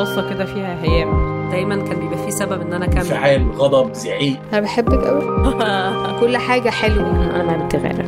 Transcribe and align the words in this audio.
بصه 0.00 0.30
كده 0.30 0.44
فيها 0.44 0.82
هيام. 0.82 1.34
دايما 1.50 1.76
كان 1.76 2.00
بيبقى 2.00 2.18
فيه 2.18 2.30
سبب 2.30 2.60
إن 2.60 2.72
أنا 2.72 2.84
أكمل. 2.84 2.96
انفعال 2.98 3.52
غضب 3.52 3.92
زعيق. 3.94 4.40
أنا 4.52 4.60
بحبك 4.60 5.04
قوي 5.04 5.22
كل 6.20 6.36
حاجة 6.36 6.70
حلوة. 6.70 7.10
أنا 7.40 7.56
ما 7.56 7.64
بتغير 7.66 8.02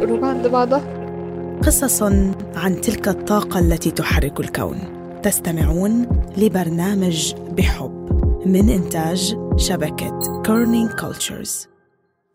قلوب 0.00 0.24
عند 0.24 0.46
بعضها 0.46 0.82
قصص 1.62 2.02
عن 2.56 2.80
تلك 2.82 3.08
الطاقة 3.08 3.60
التي 3.60 3.90
تحرك 3.90 4.40
الكون. 4.40 4.78
تستمعون 5.22 6.06
لبرنامج 6.36 7.34
بحب 7.50 8.08
من 8.46 8.68
إنتاج 8.68 9.36
شبكة 9.56 10.42
Kerning 10.46 10.90
Cultures 10.90 11.66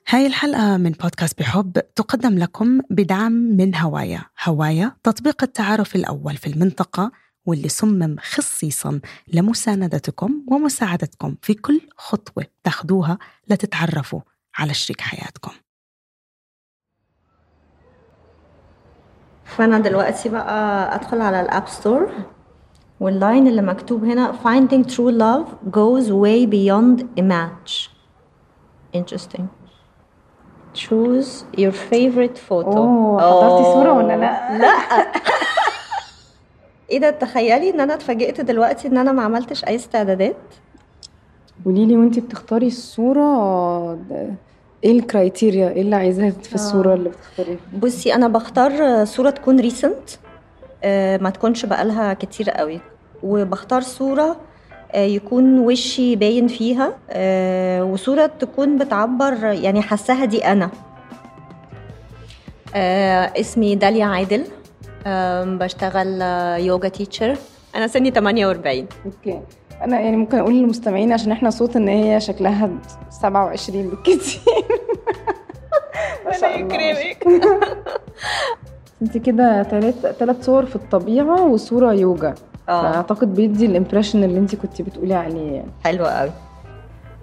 هاي 0.09 0.27
الحلقة 0.27 0.77
من 0.77 0.91
بودكاست 0.91 1.39
بحب 1.39 1.73
تقدم 1.95 2.37
لكم 2.37 2.79
بدعم 2.89 3.31
من 3.31 3.75
هوايا. 3.75 4.21
هوايا 4.47 4.91
تطبيق 5.03 5.43
التعارف 5.43 5.95
الأول 5.95 6.37
في 6.37 6.47
المنطقة 6.47 7.11
واللي 7.45 7.69
صمم 7.69 8.15
خصيصا 8.19 8.99
لمساندتكم 9.33 10.41
ومساعدتكم 10.47 11.35
في 11.41 11.53
كل 11.53 11.81
خطوة 11.97 12.45
تاخدوها 12.63 13.17
لتتعرفوا 13.49 14.21
على 14.57 14.73
شريك 14.73 15.01
حياتكم. 15.01 15.51
فأنا 19.45 19.79
دلوقتي 19.79 20.29
بقى 20.29 20.95
أدخل 20.95 21.21
على 21.21 21.41
ال 21.41 21.48
App 21.48 21.67
Store 21.67 22.11
وال 22.99 23.15
line 23.15 23.47
اللي 23.47 23.61
مكتوب 23.61 24.03
هنا 24.03 24.33
finding 24.43 24.83
true 24.85 25.11
love 25.11 25.71
goes 25.71 26.09
way 26.11 26.45
beyond 26.45 27.03
a 27.19 27.21
match. 27.21 27.89
Interesting. 28.93 29.47
Choose 30.73 31.45
your 31.57 31.71
favorite 31.71 32.37
photo. 32.49 32.77
أوه 32.77 33.21
حضرتي 33.21 33.63
صورة 33.63 33.93
ولا 33.93 34.17
لا؟ 34.17 34.57
لا. 34.57 35.11
إيه 36.91 36.99
ده؟ 36.99 37.09
تخيلي 37.09 37.69
إن 37.69 37.79
أنا 37.79 37.93
اتفاجئت 37.93 38.41
دلوقتي 38.41 38.87
إن 38.87 38.97
أنا 38.97 39.11
ما 39.11 39.21
عملتش 39.21 39.63
أي 39.65 39.75
استعدادات. 39.75 40.35
قولي 41.65 41.85
لي 41.85 41.97
وأنتي 41.97 42.21
بتختاري 42.21 42.67
الصورة 42.67 43.93
ده- 44.09 44.33
إيه 44.83 44.91
ال 44.91 45.00
criteria 45.00 45.69
إيه 45.69 45.81
اللي 45.81 45.95
عايزاها 45.95 46.29
في 46.29 46.55
الصورة 46.55 46.93
اللي 46.93 47.09
بتختاريها؟ 47.09 47.57
بصي 47.81 48.13
أنا 48.15 48.27
بختار 48.27 49.05
صورة 49.05 49.29
تكون 49.29 49.59
recent 49.59 50.09
ما 51.23 51.29
تكونش 51.29 51.65
بقالها 51.65 52.13
كتير 52.13 52.49
قوي. 52.49 52.79
وبختار 53.23 53.81
صورة 53.81 54.37
آه، 54.91 55.05
يكون 55.05 55.59
وشي 55.59 56.15
باين 56.15 56.47
فيها. 56.47 56.93
آه، 57.09 57.83
وصورة 57.83 58.25
تكون 58.25 58.77
بتعبر 58.77 59.33
يعني 59.43 59.81
حاساها 59.81 60.25
دي 60.25 60.45
أنا. 60.45 60.69
آه، 62.75 63.31
اسمي 63.39 63.75
داليا 63.75 64.05
عادل. 64.05 64.43
بشتغل 65.45 66.21
آه، 66.21 66.57
yoga 66.57 66.87
teacher 66.87 67.37
أنا 67.75 67.87
سني 67.87 68.11
48 68.11 68.87
okay. 69.05 69.39
أنا 69.81 69.99
يعني 69.99 70.17
ممكن 70.17 70.37
أقول 70.37 70.53
للمستمعين 70.53 71.13
عشان 71.13 71.31
إحنا 71.31 71.49
صوت 71.49 71.75
إن 71.75 71.87
هي 71.87 72.19
شكلها 72.19 72.69
27 73.09 73.89
بالكتير. 73.89 74.41
ما 76.25 76.31
شاء 76.31 76.59
الله 76.59 77.15
أنت 79.01 79.17
كده 79.17 79.63
تلات 79.63 80.05
تلات 80.19 80.43
صور 80.43 80.65
في 80.65 80.75
الطبيعة 80.75 81.45
وصورة 81.45 81.93
يوجا 81.93 82.35
آه. 82.69 82.81
فأعتقد 82.91 83.33
بيدي 83.33 83.65
ال 83.65 83.71
impression 83.71 84.23
اللي 84.23 84.39
أنت 84.39 84.55
كنت 84.55 84.81
بتقولي 84.81 85.13
عليه 85.13 85.51
يعني. 85.51 85.71
حلوة 85.83 86.09
قوي 86.09 86.31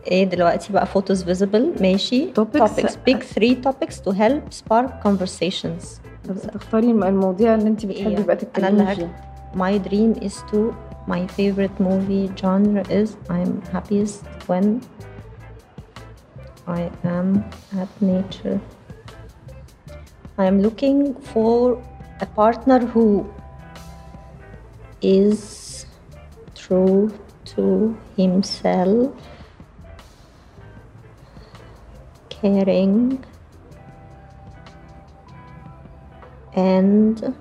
إيه 0.07 0.25
دلوقتي 0.25 0.73
بقى؟ 0.73 0.87
photos 0.87 1.19
visible 1.19 1.83
ماشي. 1.83 2.29
Topics. 2.41 2.91
Pick 3.11 3.23
three 3.39 3.55
topics 3.67 3.97
to 4.07 4.13
help 4.13 4.53
spark 4.53 5.07
conversations. 5.07 6.10
طب 6.28 6.36
تختاري 6.54 6.92
الم- 6.92 7.04
المواضيع 7.04 7.56
اللي 7.56 7.68
انت 7.70 7.86
بتحبي 7.86 8.18
إيه؟ 8.18 8.24
بقى 8.24 8.24
أنا 8.24 8.34
اللي 8.34 8.46
تتكلمي 8.46 8.84
هكتب. 8.84 8.96
فيها 8.96 9.26
My 9.56 9.80
dream 9.88 10.20
is 10.28 10.34
to 10.52 10.60
my 11.14 11.22
favorite 11.38 11.78
movie 11.80 12.28
genre 12.42 12.84
is 13.02 13.10
I'm 13.30 13.52
happiest 13.74 14.22
when 14.50 14.66
I 16.68 16.82
am 17.18 17.28
at 17.82 17.92
nature. 18.02 18.60
I 20.38 20.46
am 20.52 20.58
looking 20.66 21.00
for 21.32 21.82
a 22.26 22.28
partner 22.42 22.80
who 22.94 23.06
is 25.02 25.86
true 26.62 27.00
to 27.54 27.64
himself, 28.18 29.12
caring, 32.30 33.24
and 36.57 37.33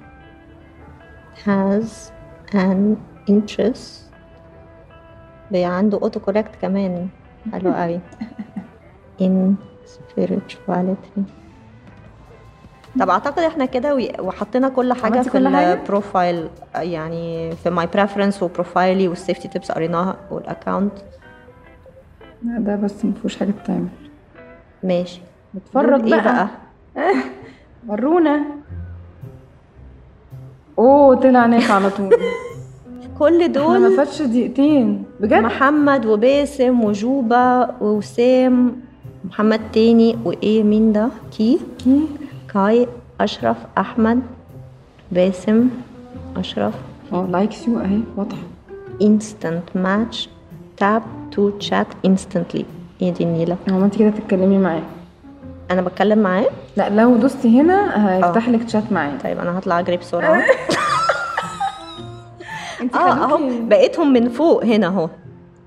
has 1.45 2.11
an 2.53 2.95
interest 3.29 3.99
بي 5.51 5.63
عنده 5.65 5.97
auto 6.01 6.19
correct 6.19 6.55
كمان. 6.61 7.07
حلو 7.51 7.73
قوي. 7.73 7.99
In 9.21 9.53
spirituality. 9.85 11.21
طب 12.99 13.09
أعتقد 13.09 13.39
إحنا 13.39 13.65
كده 13.65 14.13
وحطينا 14.19 14.69
كل 14.69 14.93
حاجة 14.93 15.21
في؟ 15.21 15.37
ال 15.73 15.83
profile 15.83 16.49
يعني 16.75 17.51
في 17.55 17.69
my 17.69 17.87
preference 17.87 18.43
و 18.43 18.51
profile 18.51 19.07
ي 19.07 19.12
وال 19.12 19.21
safety 19.21 19.47
tips 19.47 19.71
قريناها 19.71 20.15
وال 20.31 20.45
account 20.45 20.93
لا، 22.43 22.59
ده 22.59 22.75
بس 22.75 23.05
مفيهوش 23.05 23.37
حاجة 23.37 23.51
تتعمل 23.51 23.87
ماشي. 24.83 25.21
نتفرج 25.55 26.09
بقى, 26.09 26.23
بقى؟ 26.23 26.47
ورونا. 27.87 28.41
أوه 30.79 31.15
طلع 31.15 31.45
هناك 31.45 31.71
على 31.71 31.89
طول. 31.89 32.09
كل 33.19 33.41
إحنا 33.41 33.47
ما 33.47 33.79
دول 33.87 33.97
فاتش 33.97 34.21
دقيقتين. 34.21 35.03
بجد؟ 35.19 35.33
محمد 35.43 36.05
وباسم 36.05 36.83
وجوبا 36.83 37.75
ووسام 37.81 38.75
محمد 39.25 39.61
تاني 39.73 40.17
وإيه؟ 40.25 40.63
مين 40.63 40.93
ده؟ 40.93 41.09
كي. 41.37 41.59
كي. 41.83 42.01
كاي 42.53 42.87
أشرف 43.21 43.57
أحمد 43.77 44.19
باسم 45.11 45.69
أشرف. 46.37 46.73
آه 47.13 47.27
likes 47.31 47.67
you 47.67 47.79
أهي 47.79 47.99
واضحة. 48.17 48.41
Instant 49.03 49.77
match. 49.85 50.17
Tap 50.81 51.03
to 51.35 51.41
chat 51.69 52.07
instantly. 52.07 52.63
إيه 53.01 53.13
دي 53.13 53.23
النيلة؟ 53.23 53.57
هو 53.69 53.85
أنت 53.85 53.95
كده 53.99 54.09
تتكلمي 54.09 54.57
معاه. 54.57 54.81
أنا 55.71 55.81
بتكلم 55.81 56.19
معاه؟ 56.19 56.45
لا 56.79 56.89
لو 56.89 57.15
دوستي 57.17 57.61
هنا 57.61 58.09
هيفتح 58.17 58.49
لك 58.49 58.69
شات 58.69 58.91
معاه 58.91 59.11
طيب 59.23 59.39
أنا 59.39 59.57
هطلع 59.59 59.79
اجري 59.79 59.97
بسرعة 59.97 60.43
انت 62.81 62.95
آه 62.95 62.99
أهو 63.25 63.39
بقيتهم 63.61 64.13
من 64.13 64.29
فوق 64.29 64.63
هنا 64.65 64.87
أهو. 64.87 65.09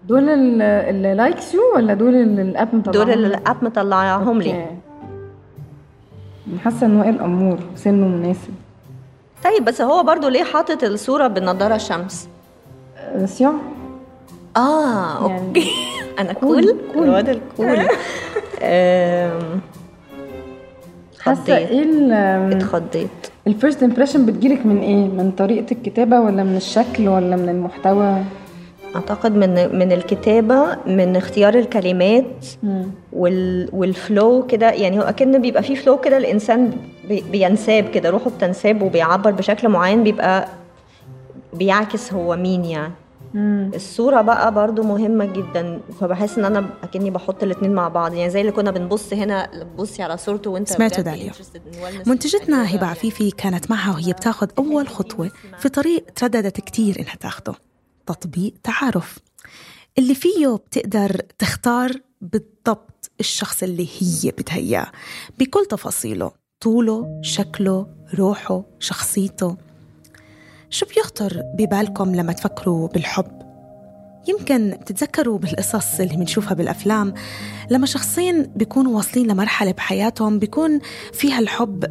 دول 0.09 0.29
ال- 0.29 0.63
اللي 0.63 1.15
likes 1.15 1.55
you 1.55 1.61
ولا 1.77 1.95
دول 1.95 2.15
اللي 2.15 2.43
ال 2.43 2.51
app 2.51 2.75
مطلعهم 2.75 2.93
دول 3.05 3.11
اللي 3.15 3.27
ال 3.27 3.36
app 3.36 3.65
مطلعاهم 3.65 4.43
لي. 4.43 4.51
okay. 4.51 4.67
حاسة 6.65 6.87
إن 6.87 6.97
وائل 7.01 7.21
امور 7.21 7.59
سنه 7.77 8.07
مناسب. 8.07 8.55
طيب 9.45 9.65
بس 9.65 9.81
هو 9.81 10.03
برضو 10.03 10.29
ليه 10.29 10.45
حاطط 10.45 10.85
الصورة 10.85 11.27
بالنضارة 11.27 11.75
الشمس 11.75 12.29
بس 13.17 13.41
يا 13.41 13.53
آه 14.57 15.23
okay. 15.23 15.35
يعني 15.61 15.65
أنا 16.21 16.33
cool،. 16.33 16.77
الواد 16.97 17.29
ال 17.29 17.37
cool. 17.37 17.79
حاسه 21.25 21.57
إيه 21.57 21.83
ال- 21.83 22.13
اتخضيت. 22.57 23.09
ال 23.47 23.53
first 23.53 23.83
impression 23.83 24.27
بتجيلك 24.27 24.67
من 24.67 24.79
إيه؟ 24.79 24.95
من 25.09 25.31
طريقة 25.39 25.67
الكتابة 25.73 26.21
ولا 26.21 26.45
من 26.45 26.57
الشكل 26.57 27.09
ولا 27.09 27.37
من 27.37 27.49
المحتوى؟ 27.49 28.17
أعتقد 28.97 29.37
من 29.37 29.79
من 29.79 29.93
الكتابة 29.93 30.77
من 30.87 31.17
اختيار 31.17 31.55
الكلمات 31.55 32.47
وال 33.13 33.69
وال 33.73 33.97
flow 33.97 34.47
كده. 34.47 34.71
يعني 34.71 34.99
هو 34.99 35.03
أكن 35.03 35.43
بيبقى 35.43 35.63
فيه 35.63 35.75
flow 35.75 35.97
كده 36.01 36.17
الإنسان 36.17 36.73
بي 37.09 37.25
بينساب 37.33 37.85
كده 37.85 38.11
روحه 38.11 38.31
بتنساب 38.31 38.83
وبيعبر 38.83 39.31
بشكل 39.31 39.69
معين 39.69 40.03
بيبقى 40.03 40.49
بيعكس 41.55 42.13
هو 42.13 42.37
مين 42.37 42.65
يعني. 42.65 42.93
الصورة 43.35 44.21
بقى 44.21 44.55
برضو 44.55 44.83
مهمة 44.83 45.25
جدا 45.25 45.81
فبحس 46.01 46.39
إن 46.39 46.45
أنا 46.45 46.71
أكني 46.83 47.11
بحط 47.11 47.43
الاتنين 47.43 47.73
مع 47.73 47.89
بعض 47.89 48.15
يعني 48.15 48.31
زي 48.31 48.41
اللي 48.41 48.53
كنا 48.53 48.71
بنبص 48.71 49.13
هنا 49.13 49.51
بتبصي 49.65 50.03
على 50.03 50.17
صورته 50.17 50.51
وأنت 50.51 50.69
سمعتوا 50.69 51.03
داليا. 51.05 51.33
منتجتنا 52.07 52.75
هبة 52.75 52.81
yoga. 52.87 52.91
عفيفي 52.91 53.31
كانت 53.31 53.71
معها 53.71 53.91
وهي 53.93 54.13
بتاخد 54.13 54.53
أول 54.59 54.89
خطوة 54.89 55.31
في 55.59 55.69
طريق 55.69 56.05
ترددت 56.17 56.61
كتير 56.61 57.01
إنها 57.01 57.15
تاخده 57.15 57.55
تطبيق 58.07 58.55
تعارف 58.63 59.19
اللي 59.99 60.15
فيه 60.15 60.57
بتقدر 60.57 61.21
تختار 61.39 61.93
بالضبط 62.21 63.11
الشخص 63.21 63.63
اللي 63.63 63.89
هي 63.99 64.31
بدها 64.31 64.57
إياه 64.57 64.87
بكل 65.39 65.67
تفاصيله 65.67 66.33
طوله 66.61 67.21
شكله 67.23 67.87
روحه 68.19 68.63
شخصيته 68.79 69.57
شو 70.73 70.87
بيخطر 70.87 71.43
ببالكم 71.55 72.15
لما 72.15 72.33
تفكروا 72.33 72.89
بالحب؟ 72.89 73.43
يمكن 74.29 74.71
بتتذكروا 74.81 75.39
بالقصص 75.39 76.01
اللي 76.01 76.17
بنشوفها 76.17 76.55
بالأفلام 76.55 77.15
لما 77.71 77.87
شخصين 77.87 78.43
بيكونوا 78.43 78.97
واصلين 78.97 79.27
لمرحلة 79.27 79.73
بحياتهم 79.73 80.39
بيكون 80.39 80.81
فيها 81.13 81.39
الحب 81.39 81.85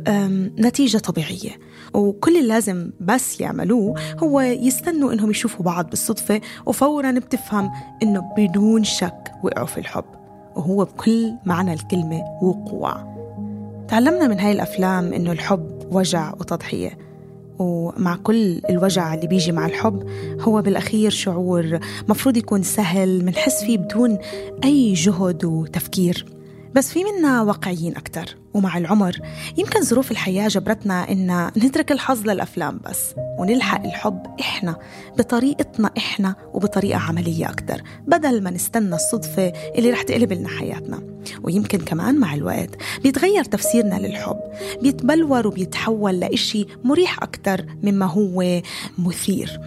نتيجة 0.59 0.97
طبيعية 0.97 1.59
وكل 1.93 2.37
اللي 2.37 2.47
لازم 2.47 2.91
بس 2.99 3.41
يعملوه 3.41 3.99
هو 4.23 4.41
يستنوا 4.41 5.13
إنهم 5.13 5.29
يشوفوا 5.29 5.65
بعض 5.65 5.89
بالصدفة 5.89 6.41
وفورا 6.65 7.11
بتفهم 7.11 7.71
إنه 8.03 8.33
بدون 8.37 8.83
شك 8.83 9.31
وقعوا 9.43 9.67
في 9.67 9.77
الحب 9.77 10.05
وهو 10.55 10.85
بكل 10.85 11.33
معنى 11.45 11.73
الكلمة 11.73 12.21
وقوع. 12.41 13.11
تعلمنا 13.87 14.27
من 14.27 14.39
هاي 14.39 14.51
الأفلام 14.51 15.13
إنه 15.13 15.31
الحب 15.31 15.89
وجع 15.91 16.31
وتضحية. 16.31 17.10
ومع 17.61 18.15
كل 18.15 18.61
الوجع 18.69 19.13
اللي 19.13 19.27
بيجي 19.27 19.51
مع 19.51 19.65
الحب 19.65 20.09
هو 20.39 20.61
بالأخير 20.61 21.09
شعور 21.11 21.79
مفروض 22.09 22.37
يكون 22.37 22.63
سهل 22.63 23.25
منحس 23.25 23.63
فيه 23.63 23.77
بدون 23.77 24.17
أي 24.63 24.93
جهد 24.93 25.45
وتفكير. 25.45 26.25
بس 26.75 26.91
في 26.91 26.99
منا 27.03 27.41
واقعيين 27.41 27.97
أكتر. 27.97 28.37
ومع 28.53 28.77
العمر. 28.77 29.19
يمكن 29.57 29.81
ظروف 29.83 30.11
الحياة 30.11 30.47
جبرتنا 30.47 31.11
إن 31.11 31.51
نترك 31.57 31.91
الحظ 31.91 32.29
للأفلام 32.29 32.79
بس 32.89 33.13
ونلحق 33.39 33.85
الحب 33.85 34.23
إحنا 34.39 34.75
بطريقتنا 35.17 35.91
إحنا 35.97 36.35
وبطريقة 36.53 36.99
عملية 36.99 37.49
أكتر 37.49 37.81
بدل 38.07 38.43
ما 38.43 38.49
نستنى 38.49 38.95
الصدفة 38.95 39.53
اللي 39.75 39.91
رح 39.91 40.01
تقلب 40.01 40.33
لنا 40.33 40.49
حياتنا. 40.49 40.99
ويمكن 41.43 41.77
كمان 41.77 42.15
مع 42.15 42.33
الوقت 42.33 42.69
بيتغير 43.03 43.43
تفسيرنا 43.43 43.95
للحب 43.95 44.39
بيتبلور 44.81 45.47
وبيتحول 45.47 46.19
لإشي 46.19 46.65
مريح 46.83 47.23
أكتر 47.23 47.65
مما 47.83 48.05
هو 48.05 48.61
مثير. 48.97 49.59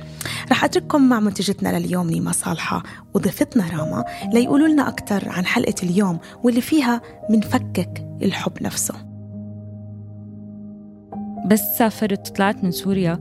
رح 0.50 0.64
أترككم 0.64 1.08
مع 1.08 1.20
منتجتنا 1.20 1.78
لليوم 1.78 2.10
نيما 2.10 2.32
صالحة 2.32 2.82
وضيفتنا 3.14 3.64
راما 3.72 4.04
ليقولوا 4.32 4.68
لنا 4.68 4.88
أكتر 4.88 5.28
عن 5.28 5.46
حلقة 5.46 5.74
اليوم 5.82 6.18
واللي 6.42 6.60
فيها 6.60 7.02
منفكك 7.30 8.06
الحب 8.22 8.52
نفسه. 8.62 8.94
بس 11.46 11.60
سافرت 11.78 12.30
وطلعت 12.30 12.64
من 12.64 12.70
سوريا 12.70 13.18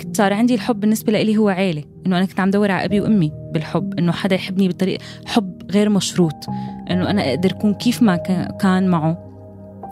كنت 0.00 0.16
صار 0.16 0.32
عندي 0.32 0.54
الحب 0.54 0.80
بالنسبة 0.80 1.12
لي 1.12 1.36
هو 1.36 1.48
عيلة. 1.48 1.84
إنه 2.06 2.18
أنا 2.18 2.26
كنت 2.26 2.40
عم 2.40 2.50
دور 2.50 2.70
على 2.70 2.84
أبي 2.84 3.00
وأمي 3.00 3.32
بالحب 3.52 3.98
إنه 3.98 4.12
حدا 4.12 4.34
يحبني 4.34 4.68
بطريقة 4.68 5.04
حب 5.26 5.62
غير 5.70 5.88
مشروط. 5.88 6.46
إنه 6.90 7.10
أنا 7.10 7.28
أقدر 7.28 7.50
أكون 7.50 7.74
كيف 7.74 8.02
ما 8.02 8.16
كان 8.60 8.88
معه 8.88 9.28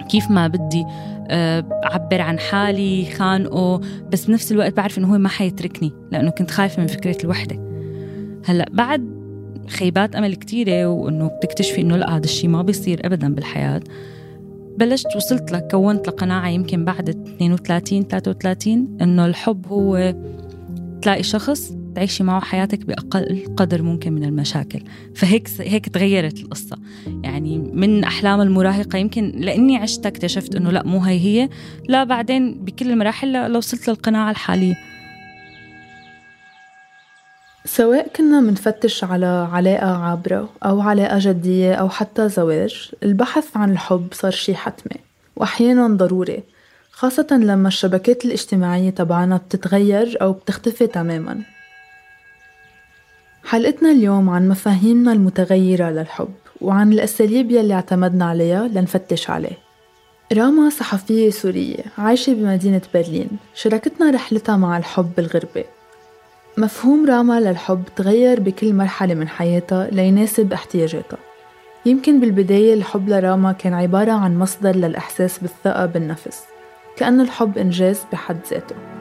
كيف 0.09 0.31
ما 0.31 0.49
بدي 0.49 0.85
آه، 1.29 1.65
أعبر 1.85 2.21
عن 2.21 2.39
حالي 2.39 3.05
خانقه. 3.05 3.81
بس 4.13 4.25
بنفس 4.25 4.53
الوقت 4.53 4.77
بعرف 4.77 4.99
إنه 4.99 5.15
هو 5.15 5.19
ما 5.19 5.29
حيتركني 5.29 5.93
لأنه 6.13 6.31
كنت 6.31 6.51
خايفة 6.51 6.83
من 6.83 6.87
فكرة 6.87 7.17
الوحدة. 7.25 7.57
هلأ 8.45 8.67
بعد 8.73 9.17
خيبات 9.69 10.17
أمل 10.17 10.35
كتيرة 10.35 10.87
وإنه 10.87 11.27
بتكتشفي 11.27 11.81
إنه 11.81 11.97
لا 11.97 12.17
هذا 12.17 12.25
الشيء 12.25 12.51
ما 12.51 12.63
بيصير 12.63 13.07
أبدا 13.07 13.35
بالحياة. 13.35 13.81
بلشت 14.79 15.17
وصلت 15.17 15.53
لك 15.53 15.71
كونت 15.71 16.09
لقناعة 16.09 16.49
يمكن 16.49 16.85
بعد 16.85 17.09
32 17.09 18.03
33 18.03 18.97
إنه 19.01 19.27
الحب 19.27 19.67
هو 19.67 20.15
تلاقي 21.03 21.23
شخص 21.23 21.73
تعيشي 21.95 22.25
معه 22.25 22.41
حياتك 22.41 22.85
بأقل 22.85 23.45
قدر 23.57 23.83
ممكن 23.83 24.13
من 24.13 24.25
المشاكل. 24.25 24.83
فهيك 25.15 25.49
هيك 25.61 25.89
تغيرت 25.89 26.39
القصة. 26.39 26.77
يعني 27.25 27.59
من 27.59 28.05
أحلام 28.05 28.41
المراهقة 28.41 28.97
يمكن 28.97 29.33
لأني 29.37 29.77
عشت 29.77 30.07
اكتشفت 30.07 30.57
إنه 30.57 30.71
لأ 30.71 30.83
مو 30.87 30.99
هي 30.99 31.19
هي. 31.19 31.49
لا 31.89 32.05
بعدين 32.05 32.65
بكل 32.65 32.91
المراحل 32.91 33.51
لو 33.53 33.59
وصلت 33.59 33.89
للقناعة 33.89 34.31
الحالية. 34.31 34.75
سواء 37.67 38.09
كنا 38.09 38.41
منفتش 38.41 39.05
على 39.05 39.49
علاقة 39.53 39.97
عابرة 39.97 40.49
أو 40.65 40.81
علاقة 40.81 41.19
جدية 41.21 41.75
أو 41.75 41.89
حتى 41.89 42.29
زواج 42.29 42.91
البحث 43.03 43.57
عن 43.57 43.71
الحب 43.71 44.09
صار 44.13 44.31
شي 44.31 44.55
حتمي 44.55 45.01
وأحيانا 45.37 45.89
ضروري 45.89 46.43
خاصة 46.91 47.27
لما 47.31 47.69
الشبكات 47.69 48.25
الاجتماعية 48.25 48.91
تبعنا 48.91 49.37
بتتغير 49.37 50.19
أو 50.23 50.33
بتختفي 50.33 50.87
تماما. 50.87 51.43
حلقتنا 53.45 53.91
اليوم 53.91 54.31
عن 54.31 54.49
مفاهيمنا 54.49 55.13
المتغيرة 55.13 55.91
للحب 55.91 56.35
وعن 56.61 56.93
الأساليب 56.93 57.51
يلي 57.51 57.75
اعتمدنا 57.75 58.25
عليها 58.25 58.69
لنفتش 58.69 59.31
عليه. 59.31 59.59
راما 60.33 60.71
صحفية 60.71 61.31
سورية 61.31 61.85
عايشة 61.99 62.35
بمدينة 62.35 62.83
برلين 62.95 63.29
شاركتنا 63.55 64.11
رحلتها 64.11 64.57
مع 64.57 64.79
الحب 64.79 65.11
بالغربة 65.17 65.65
مفهوم 66.59 67.07
راما 67.07 67.41
للحب 67.41 67.83
تغير 67.97 68.41
بكل 68.41 68.75
مرحلة 68.75 69.15
من 69.15 69.29
حياتها 69.29 69.89
ليناسب 69.91 70.53
احتياجاتها. 70.53 71.19
يمكن 71.87 72.21
بالبداية 72.21 72.75
الحب 72.75 73.09
لراما 73.09 73.53
كان 73.53 73.75
عبارة 73.75 74.13
عن 74.13 74.39
مصدر 74.39 74.77
للإحساس 74.77 75.39
بالثقة 75.39 75.87
بالنفس 75.87 76.45
كأن 76.97 77.21
الحب 77.21 77.59
إنجاز 77.59 78.01
بحد 78.13 78.39
ذاته. 78.51 78.96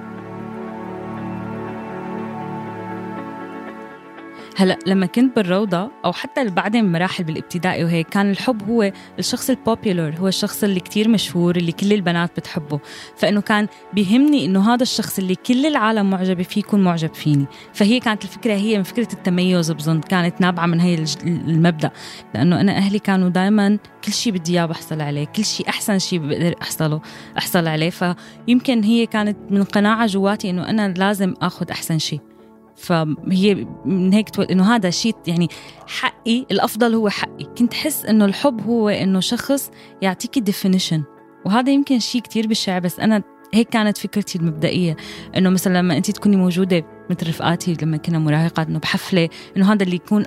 هلا 4.57 4.79
لما 4.87 5.05
كنت 5.05 5.35
بالروضة 5.35 5.91
أو 6.05 6.13
حتى 6.13 6.49
بعدين 6.49 6.87
بمراحل 6.87 7.23
بالابتدائي 7.23 7.83
وهيك 7.83 8.09
كان 8.09 8.31
الحب 8.31 8.69
هو 8.69 8.91
الشخص 9.19 9.49
البوبيلر 9.49 10.15
هو 10.19 10.27
الشخص 10.27 10.63
اللي 10.63 10.79
كتير 10.79 11.09
مشهور 11.09 11.55
اللي 11.55 11.71
كل 11.71 11.93
البنات 11.93 12.31
بتحبه. 12.39 12.79
فإنه 13.15 13.41
كان 13.41 13.67
بيهمني 13.93 14.45
إنه 14.45 14.73
هذا 14.73 14.83
الشخص 14.83 15.19
اللي 15.19 15.35
كل 15.35 15.65
العالم 15.65 16.09
معجبة 16.09 16.43
فيه 16.43 16.61
يكون 16.61 16.83
معجب 16.83 17.13
فيني. 17.13 17.45
فهي 17.73 17.99
كانت 17.99 18.23
الفكرة 18.23 18.53
هي 18.53 18.77
من 18.77 18.83
فكرة 18.83 19.13
التميز 19.13 19.71
بظن 19.71 20.01
كانت 20.01 20.41
نابعة 20.41 20.65
من 20.65 20.79
هي 20.79 21.05
المبدأ. 21.23 21.91
لأنه 22.33 22.61
أنا 22.61 22.77
أهلي 22.77 22.99
كانوا 22.99 23.29
دائما 23.29 23.79
كل 24.03 24.13
شيء 24.13 24.33
بدي 24.33 24.51
إياه 24.53 24.65
بحصل 24.65 25.01
عليه 25.01 25.25
كل 25.25 25.45
شيء 25.45 25.69
أحسن 25.69 25.99
شيء 25.99 26.19
بقدر 26.19 26.55
أحصله 26.61 27.01
أحصل 27.37 27.67
عليه. 27.67 27.89
فيمكن 27.89 28.83
هي 28.83 29.05
كانت 29.05 29.37
من 29.49 29.63
قناعة 29.63 30.05
جواتي 30.05 30.49
إنه 30.49 30.69
أنا 30.69 30.93
لازم 30.97 31.33
آخذ 31.41 31.71
أحسن 31.71 31.99
شيء 31.99 32.34
فهي 32.75 33.67
من 33.85 34.13
هيك 34.13 34.29
تقول 34.29 34.45
إنه 34.45 34.75
هذا 34.75 34.89
شيء 34.89 35.15
يعني 35.27 35.47
حقي 35.87 36.45
الأفضل 36.51 36.95
هو 36.95 37.09
حقي. 37.09 37.45
كنت 37.57 37.73
حس 37.73 38.05
إنه 38.05 38.25
الحب 38.25 38.61
هو 38.61 38.89
إنه 38.89 39.19
شخص 39.19 39.71
يعطيكي 40.01 40.39
ديفينيشن 40.39 41.03
وهذا 41.45 41.71
يمكن 41.71 41.99
شيء 41.99 42.21
كتير 42.21 42.47
بشع 42.47 42.79
بس 42.79 42.99
أنا 42.99 43.23
هيك 43.53 43.69
كانت 43.69 43.97
فكرتي 43.97 44.37
المبدئية. 44.37 44.95
إنه 45.37 45.49
مثلا 45.49 45.77
لما 45.77 45.97
انت 45.97 46.11
تكوني 46.11 46.35
موجودة 46.35 46.85
مثل 47.09 47.29
رفقاتي 47.29 47.77
لما 47.81 47.97
كنا 47.97 48.19
مراهقات 48.19 48.67
إنه 48.67 48.79
بحفلة 48.79 49.29
إنه 49.57 49.73
هذا 49.73 49.83
اللي 49.83 49.95
يكون 49.95 50.23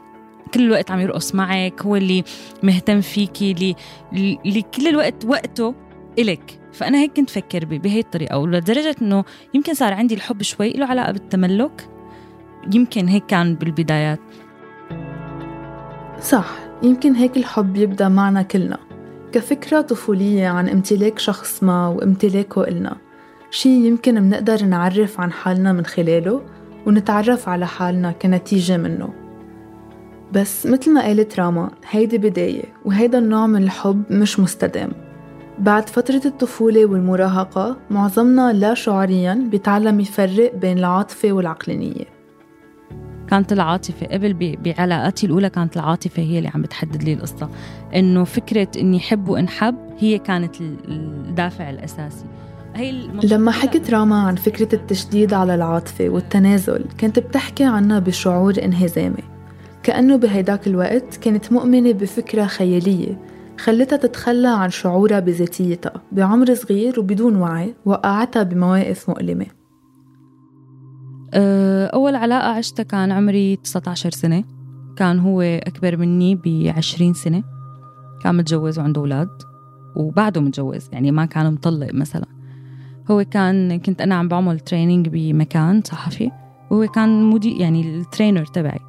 كل 0.54 0.62
الوقت 0.62 0.90
عم 0.90 1.00
يرقص 1.00 1.34
معك 1.34 1.82
هو 1.82 1.96
اللي 1.96 2.24
مهتم 2.62 3.00
فيكي 3.00 3.52
اللي, 3.52 3.76
اللي 4.46 4.62
كل 4.62 4.88
الوقت 4.88 5.24
وقته 5.24 5.74
إلك. 6.18 6.60
فأنا 6.72 6.98
هيك 6.98 7.12
كنت 7.12 7.30
فكر 7.30 7.64
بهي 7.64 8.00
الطريقة. 8.00 8.38
ولدرجة 8.38 8.96
إنه 9.02 9.24
يمكن 9.54 9.74
صار 9.74 9.92
عندي 9.92 10.14
الحب 10.14 10.42
شوي 10.42 10.70
له 10.70 10.86
علاقة 10.86 11.12
بالتملك. 11.12 11.97
يمكن 12.74 13.08
هيك 13.08 13.26
كان 13.26 13.54
بالبدايات. 13.54 14.20
صح 16.20 16.50
يمكن 16.82 17.14
هيك 17.14 17.36
الحب 17.36 17.76
يبدأ 17.76 18.08
معنا 18.08 18.42
كلنا 18.42 18.78
كفكرة 19.32 19.80
طفولية 19.80 20.48
عن 20.48 20.68
امتلاك 20.68 21.18
شخص 21.18 21.62
ما 21.62 21.88
وامتلاكه 21.88 22.68
إلنا. 22.68 22.96
شي 23.50 23.68
يمكن 23.68 24.22
منقدر 24.22 24.64
نعرف 24.64 25.20
عن 25.20 25.32
حالنا 25.32 25.72
من 25.72 25.86
خلاله 25.86 26.42
ونتعرف 26.86 27.48
على 27.48 27.66
حالنا 27.66 28.12
كنتيجة 28.12 28.76
منه. 28.76 29.08
بس 30.32 30.66
مثل 30.66 30.92
ما 30.94 31.02
قالت 31.02 31.40
راما 31.40 31.70
هيدي 31.90 32.18
بداية 32.18 32.64
وهيدا 32.84 33.18
النوع 33.18 33.46
من 33.46 33.62
الحب 33.62 34.02
مش 34.10 34.40
مستدام. 34.40 34.92
بعد 35.58 35.88
فترة 35.88 36.22
الطفولة 36.24 36.86
والمراهقة 36.86 37.76
معظمنا 37.90 38.52
لا 38.52 38.74
شعوريا 38.74 39.48
بيتعلم 39.50 40.00
يفرق 40.00 40.54
بين 40.54 40.78
العاطفة 40.78 41.32
والعقلانية. 41.32 42.17
كانت 43.30 43.52
العاطفة 43.52 44.06
قبل 44.06 44.56
بعلاقاتي 44.64 45.26
الأولى 45.26 45.50
كانت 45.50 45.76
العاطفة 45.76 46.22
هي 46.22 46.38
اللي 46.38 46.50
عم 46.54 46.62
بتحدد 46.62 47.02
لي 47.02 47.12
القصة. 47.12 47.48
إنه 47.94 48.24
فكرة 48.24 48.68
إني 48.78 49.00
حب 49.00 49.28
وانحب 49.28 49.74
هي 49.98 50.18
كانت 50.18 50.60
الدافع 50.60 51.70
الأساسي. 51.70 52.24
هي 52.74 52.92
لما 53.24 53.50
حكت 53.50 53.90
راما 53.90 54.22
عن 54.22 54.34
فكرة 54.34 54.74
التشديد 54.74 55.34
على 55.34 55.54
العاطفة 55.54 56.08
والتنازل 56.08 56.84
كانت 56.98 57.18
بتحكي 57.18 57.64
عنها 57.64 57.98
بشعور 57.98 58.54
انهزامي. 58.64 59.24
كأنه 59.82 60.16
بهيداك 60.16 60.66
الوقت 60.66 61.16
كانت 61.16 61.52
مؤمنة 61.52 61.92
بفكرة 61.92 62.46
خيالية 62.46 63.18
خلتها 63.58 63.96
تتخلى 63.96 64.48
عن 64.48 64.70
شعورها 64.70 65.20
بذاتيتها 65.20 66.02
بعمر 66.12 66.54
صغير 66.54 67.00
وبدون 67.00 67.36
وعي 67.36 67.74
وقعتها 67.84 68.42
بمواقف 68.42 69.08
مؤلمة. 69.08 69.57
أول 71.34 72.14
علاقة 72.14 72.48
عشتها 72.48 72.82
كان 72.82 73.12
عمري 73.12 73.56
19 73.56 74.10
سنة. 74.10 74.44
كان 74.96 75.18
هو 75.18 75.40
أكبر 75.42 75.96
مني 75.96 76.34
ب 76.34 76.72
20 76.76 77.14
سنة. 77.14 77.42
كان 78.22 78.34
متجوز 78.34 78.78
وعنده 78.78 79.00
أولاد 79.00 79.28
وبعده 79.96 80.40
متجوز 80.40 80.88
يعني 80.92 81.10
ما 81.10 81.24
كان 81.24 81.52
مطلق 81.52 81.94
مثلا. 81.94 82.26
هو 83.10 83.24
كان 83.24 83.80
كنت 83.80 84.00
أنا 84.00 84.14
عم 84.14 84.28
بعمل 84.28 84.60
تريننج 84.60 85.08
بمكان 85.08 85.82
صحفي. 85.82 86.30
وهو 86.70 86.86
كان 86.86 87.22
مدير 87.22 87.60
يعني 87.60 87.98
ال 87.98 88.04
trainer 88.04 88.46
تبعي. 88.46 88.80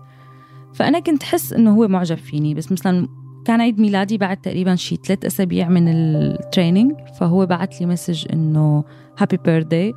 فأنا 0.74 1.00
كنت 1.00 1.24
حس 1.24 1.54
إنه 1.54 1.76
هو 1.76 1.88
معجب 1.88 2.18
فيني. 2.18 2.54
بس 2.54 2.72
مثلا 2.72 3.08
كان 3.46 3.62
عيد 3.62 3.80
ميلادي 3.80 4.18
بعد 4.18 4.38
تقريبا 4.38 4.76
شي 4.76 4.96
ثلاث 4.96 5.26
أسابيع 5.26 5.70
من 5.70 5.88
ال 5.88 6.00
training 6.00 6.94
فهو 7.20 7.46
بعت 7.46 7.82
لي 7.82 7.88
message 7.88 8.26
إنه 8.34 8.84
happy 9.18 9.38
birthday 9.38 9.94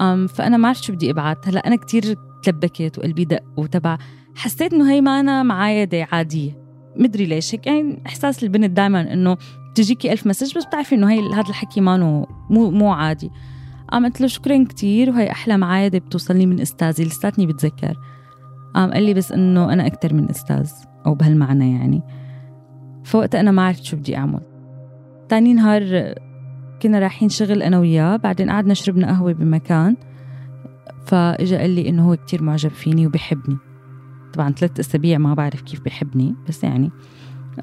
أم 0.00 0.26
فأنا 0.26 0.56
ما 0.56 0.68
عرفت 0.68 0.84
شو 0.84 0.92
بدي 0.92 1.10
أبعت 1.10 1.48
هلأ 1.48 1.66
أنا 1.66 1.76
كتير 1.76 2.16
تلبكت 2.42 2.98
وقلبي 2.98 3.24
دق 3.24 3.42
وتبع. 3.56 3.98
حسيت 4.34 4.72
إنه 4.72 4.92
هي 4.92 5.00
ما 5.00 5.20
أنا 5.20 5.42
معايدة 5.42 6.08
عادية 6.12 6.62
مدري 6.96 7.26
ليش. 7.26 7.54
هيك 7.54 7.66
يعني 7.66 8.02
إحساس 8.06 8.44
البنت 8.44 8.70
دائما 8.70 9.12
إنه 9.12 9.36
تجيكي 9.74 10.12
ألف 10.12 10.26
message 10.26 10.56
بس 10.56 10.64
بتعرفي 10.64 10.94
إنه 10.94 11.10
هي 11.10 11.32
هذا 11.32 11.48
الحكي 11.48 11.80
ما 11.80 11.96
مو 12.50 12.70
مو 12.70 12.92
عادي. 12.92 13.30
قام 13.92 14.06
قلت 14.06 14.20
له 14.20 14.26
شكرا 14.26 14.64
كتير 14.64 15.10
وهي 15.10 15.30
أحلى 15.30 15.56
معايدة 15.56 15.98
بتوصلني 15.98 16.46
من 16.46 16.60
أستاذي. 16.60 17.04
لساتني 17.04 17.46
بتذكر. 17.46 17.96
قام 18.74 18.92
قال 18.92 19.02
لي 19.02 19.14
بس 19.14 19.32
إنه 19.32 19.72
أنا 19.72 19.86
أكتر 19.86 20.14
من 20.14 20.30
أستاذ 20.30 20.70
أو 21.06 21.14
بهالمعنى 21.14 21.72
يعني. 21.72 22.02
فوقتها 23.04 23.40
أنا 23.40 23.50
ما 23.50 23.66
عرفت 23.66 23.84
شو 23.84 23.96
بدي 23.96 24.16
أعمل. 24.16 24.40
تاني 25.28 25.54
نهار 25.54 26.14
كنا 26.82 26.98
رايحين 26.98 27.28
شغل 27.28 27.62
أنا 27.62 27.78
وياه 27.78 28.16
بعدين 28.16 28.50
قعدنا 28.50 28.74
شربنا 28.74 29.06
قهوة 29.06 29.32
بمكان 29.32 29.96
فإجا 31.06 31.58
قال 31.58 31.70
لي 31.70 31.88
إنه 31.88 32.10
هو 32.10 32.16
كتير 32.16 32.42
معجب 32.42 32.70
فيني 32.70 33.06
وبحبني 33.06 33.56
طبعا 34.34 34.52
ثلاث 34.52 34.80
أسابيع 34.80 35.18
ما 35.18 35.34
بعرف 35.34 35.62
كيف 35.62 35.80
بحبني 35.80 36.34
بس 36.48 36.64
يعني 36.64 36.90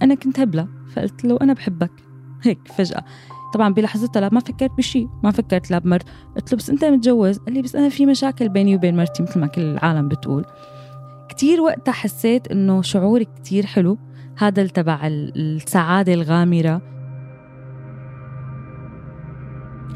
أنا 0.02 0.16
كنت 0.16 0.40
هبلة 0.40 0.68
فقلت 0.94 1.26
له 1.26 1.38
أنا 1.42 1.54
بحبك. 1.54 1.92
هيك 2.44 2.60
فجأة. 2.78 3.06
طبعا 3.54 3.74
بلحظتها 3.74 4.22
لا 4.22 4.30
ما 4.32 4.40
فكرت 4.40 4.72
بشيء 4.78 5.10
ما 5.24 5.32
فكرت 5.32 5.72
لا 5.72 5.80
بمرت. 5.80 6.06
قلت 6.36 6.52
له 6.52 6.58
بس 6.58 6.70
أنت 6.70 6.86
متجوز؟ 6.86 7.38
قال 7.38 7.54
لي 7.54 7.62
بس 7.62 7.76
أنا 7.76 7.90
في 7.90 8.06
مشاكل 8.06 8.50
بيني 8.50 8.76
وبين 8.76 8.98
مرتي 8.98 9.24
مثل 9.24 9.40
ما 9.40 9.48
كل 9.48 9.62
العالم 9.62 10.08
بتقول. 10.08 10.46
كتير 11.30 11.62
وقتها 11.62 11.92
حسيت 11.92 12.48
إنه 12.48 12.82
شعور 12.82 13.24
كتير 13.24 13.66
حلو 13.66 13.98
هذا 14.38 14.68
تبع 14.68 15.00
السعادة 15.08 16.14
الغامرة. 16.14 16.95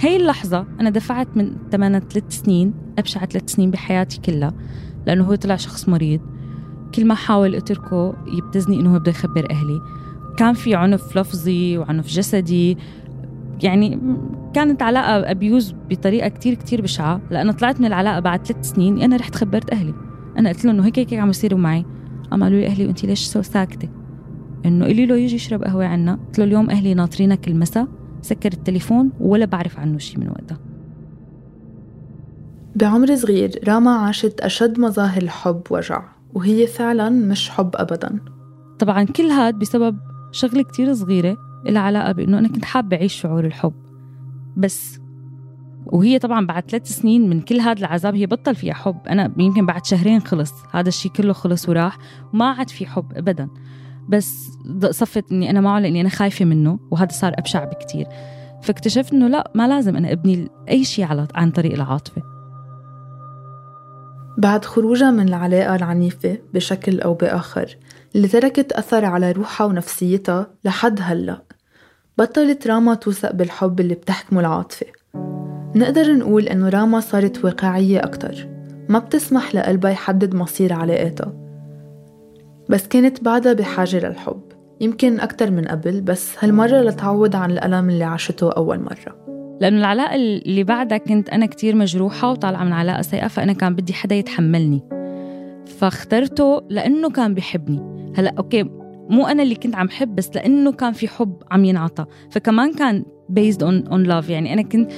هي 0.01 0.17
اللحظة 0.17 0.65
أنا 0.79 0.89
دفعت 0.89 1.27
من 1.35 1.55
ثمانة 1.71 1.99
ثلاث 1.99 2.23
سنين 2.29 2.73
أبشع 2.99 3.25
ثلاث 3.25 3.49
سنين 3.49 3.71
بحياتي 3.71 4.21
كلها 4.21 4.53
لأنه 5.07 5.23
هو 5.23 5.35
طلع 5.35 5.55
شخص 5.55 5.89
مريض. 5.89 6.19
كل 6.95 7.05
ما 7.05 7.15
حاول 7.15 7.55
أتركه 7.55 8.13
يبتزني 8.27 8.79
إنه 8.79 8.93
هو 8.93 8.99
بده 8.99 9.11
يخبر 9.11 9.51
أهلي. 9.51 9.81
كان 10.37 10.53
في 10.53 10.75
عنف 10.75 11.17
لفظي 11.17 11.77
وعنف 11.77 12.07
جسدي. 12.07 12.77
يعني 13.63 13.99
كانت 14.53 14.81
علاقة 14.81 15.31
أبيوز 15.31 15.75
بطريقة 15.89 16.27
كتير 16.27 16.53
كتير 16.53 16.81
بشعة 16.81 17.21
لأنه 17.31 17.51
طلعت 17.51 17.79
من 17.79 17.85
العلاقة 17.85 18.19
بعد 18.19 18.47
ثلاث 18.47 18.69
سنين 18.69 19.01
أنا 19.01 19.15
رحت 19.15 19.35
خبرت 19.35 19.73
أهلي. 19.73 19.93
أنا 20.37 20.49
قلت 20.49 20.65
لهم 20.65 20.75
إنه 20.75 20.85
هيك 20.85 20.99
هيك 20.99 21.13
عم 21.13 21.29
يصيروا 21.29 21.59
معي. 21.59 21.85
قام 22.31 22.43
قالوا 22.43 22.59
لي 22.59 22.67
أهلي 22.67 22.85
وأنت 22.85 23.05
ليش 23.05 23.25
ساكتة؟ 23.25 23.89
إنه 24.65 24.85
قولي 24.85 25.05
له 25.05 25.17
يجي 25.17 25.35
يشرب 25.35 25.63
قهوة 25.63 25.85
عنا. 25.85 26.19
قلت 26.27 26.39
له 26.39 26.45
اليوم 26.45 26.69
أهلي 26.69 26.93
ناطرينك 26.93 27.47
المساء. 27.47 27.98
سكر 28.21 28.53
التليفون 28.53 29.11
ولا 29.19 29.45
بعرف 29.45 29.79
عنه 29.79 29.97
شيء 29.97 30.19
من 30.19 30.29
وقتها. 30.29 30.57
بعمر 32.75 33.15
صغير 33.15 33.59
راما 33.67 33.91
عاشت 33.91 34.41
أشد 34.41 34.79
مظاهر 34.79 35.21
الحب 35.21 35.61
وجع 35.69 36.03
وهي 36.33 36.67
فعلا 36.67 37.09
مش 37.09 37.49
حب 37.49 37.69
أبدا. 37.75 38.19
طبعا 38.79 39.03
كل 39.03 39.23
هاد 39.23 39.59
بسبب 39.59 39.97
شغلة 40.31 40.63
كتير 40.63 40.93
صغيرة 40.93 41.37
لها 41.65 41.81
علاقة 41.81 42.11
بأنه 42.11 42.39
أنا 42.39 42.47
كنت 42.47 42.65
حابة 42.65 42.97
أعيش 42.97 43.13
شعور 43.13 43.45
الحب. 43.45 43.73
بس 44.57 44.99
وهي 45.85 46.19
طبعا 46.19 46.45
بعد 46.45 46.69
ثلاث 46.69 46.87
سنين 46.87 47.29
من 47.29 47.41
كل 47.41 47.59
هذا 47.59 47.79
العذاب 47.79 48.15
هي 48.15 48.25
بطل 48.25 48.55
فيها 48.55 48.73
حب. 48.73 48.97
أنا 49.09 49.31
يمكن 49.37 49.65
بعد 49.65 49.85
شهرين 49.85 50.19
خلص 50.19 50.53
هذا 50.71 50.87
الشيء 50.87 51.11
كله 51.11 51.33
خلص 51.33 51.69
وراح 51.69 51.97
وما 52.33 52.45
عاد 52.45 52.69
في 52.69 52.85
حب 52.85 53.05
أبدا. 53.15 53.49
بس 54.09 54.49
صفت 54.89 55.31
إني 55.31 55.49
أنا 55.49 55.61
معه 55.61 55.79
لإني 55.79 56.01
أنا 56.01 56.09
خايفة 56.09 56.45
منه 56.45 56.79
وهذا 56.91 57.11
صار 57.11 57.33
أبشع 57.37 57.63
بكتير. 57.63 58.07
فاكتشفت 58.61 59.13
إنه 59.13 59.27
لا 59.27 59.51
ما 59.55 59.67
لازم 59.67 59.95
أنا 59.95 60.11
أبني 60.11 60.49
أي 60.69 60.83
شيء 60.83 61.05
على 61.05 61.27
عن 61.35 61.51
طريق 61.51 61.73
العاطفة. 61.73 62.21
بعد 64.37 64.65
خروجها 64.65 65.11
من 65.11 65.27
العلاقة 65.27 65.75
العنيفة 65.75 66.37
بشكل 66.53 67.01
أو 67.01 67.13
بآخر 67.13 67.77
اللي 68.15 68.27
تركت 68.27 68.71
أثر 68.71 69.05
على 69.05 69.31
روحها 69.31 69.67
ونفسيتها 69.67 70.47
لحد 70.65 70.99
هلأ. 71.01 71.41
بطلت 72.17 72.67
راما 72.67 72.95
توثق 72.95 73.31
بالحب 73.31 73.79
اللي 73.79 73.93
بتحكمه 73.93 74.39
العاطفة. 74.39 74.85
نقدر 75.75 76.15
نقول 76.15 76.47
إنه 76.47 76.69
راما 76.69 76.99
صارت 76.99 77.45
واقعية 77.45 77.99
أكتر. 77.99 78.47
ما 78.89 78.99
بتسمح 78.99 79.55
لقلبها 79.55 79.91
يحدد 79.91 80.35
مصير 80.35 80.73
علاقاتها. 80.73 81.48
بس 82.69 82.87
كانت 82.87 83.23
بعدها 83.23 83.53
بحاجة 83.53 84.07
للحب. 84.07 84.41
يمكن 84.81 85.19
أكتر 85.19 85.51
من 85.51 85.65
قبل 85.65 86.01
بس 86.01 86.35
هالمرة 86.39 86.81
لتعوض 86.81 87.35
عن 87.35 87.51
الألم 87.51 87.89
اللي 87.89 88.03
عاشته 88.03 88.51
أول 88.51 88.79
مرة. 88.79 89.25
لأنه 89.61 89.77
العلاقة 89.77 90.15
اللي 90.15 90.63
بعدها 90.63 90.97
كنت 90.97 91.29
أنا 91.29 91.45
كتير 91.45 91.75
مجروحة 91.75 92.31
وطالعة 92.31 92.63
من 92.63 92.71
علاقة 92.71 93.01
سيئة 93.01 93.27
فأنا 93.27 93.53
كان 93.53 93.75
بدي 93.75 93.93
حدا 93.93 94.15
يتحملني. 94.15 94.83
فاخترته 95.65 96.61
لأنه 96.69 97.09
كان 97.09 97.33
بيحبني. 97.33 98.11
هلأ 98.17 98.33
أوكي 98.37 98.63
مو 99.09 99.27
أنا 99.27 99.43
اللي 99.43 99.55
كنت 99.55 99.75
عم 99.75 99.89
حب 99.89 100.15
بس 100.15 100.35
لأنه 100.35 100.71
كان 100.71 100.93
في 100.93 101.07
حب 101.07 101.43
عم 101.51 101.65
ينعطى. 101.65 102.05
فكمان 102.31 102.73
كان 102.73 103.05
based 103.31 103.59
on, 103.59 103.89
on 103.89 104.07
love. 104.07 104.29
يعني 104.29 104.53
أنا 104.53 104.61
كنت 104.61 104.91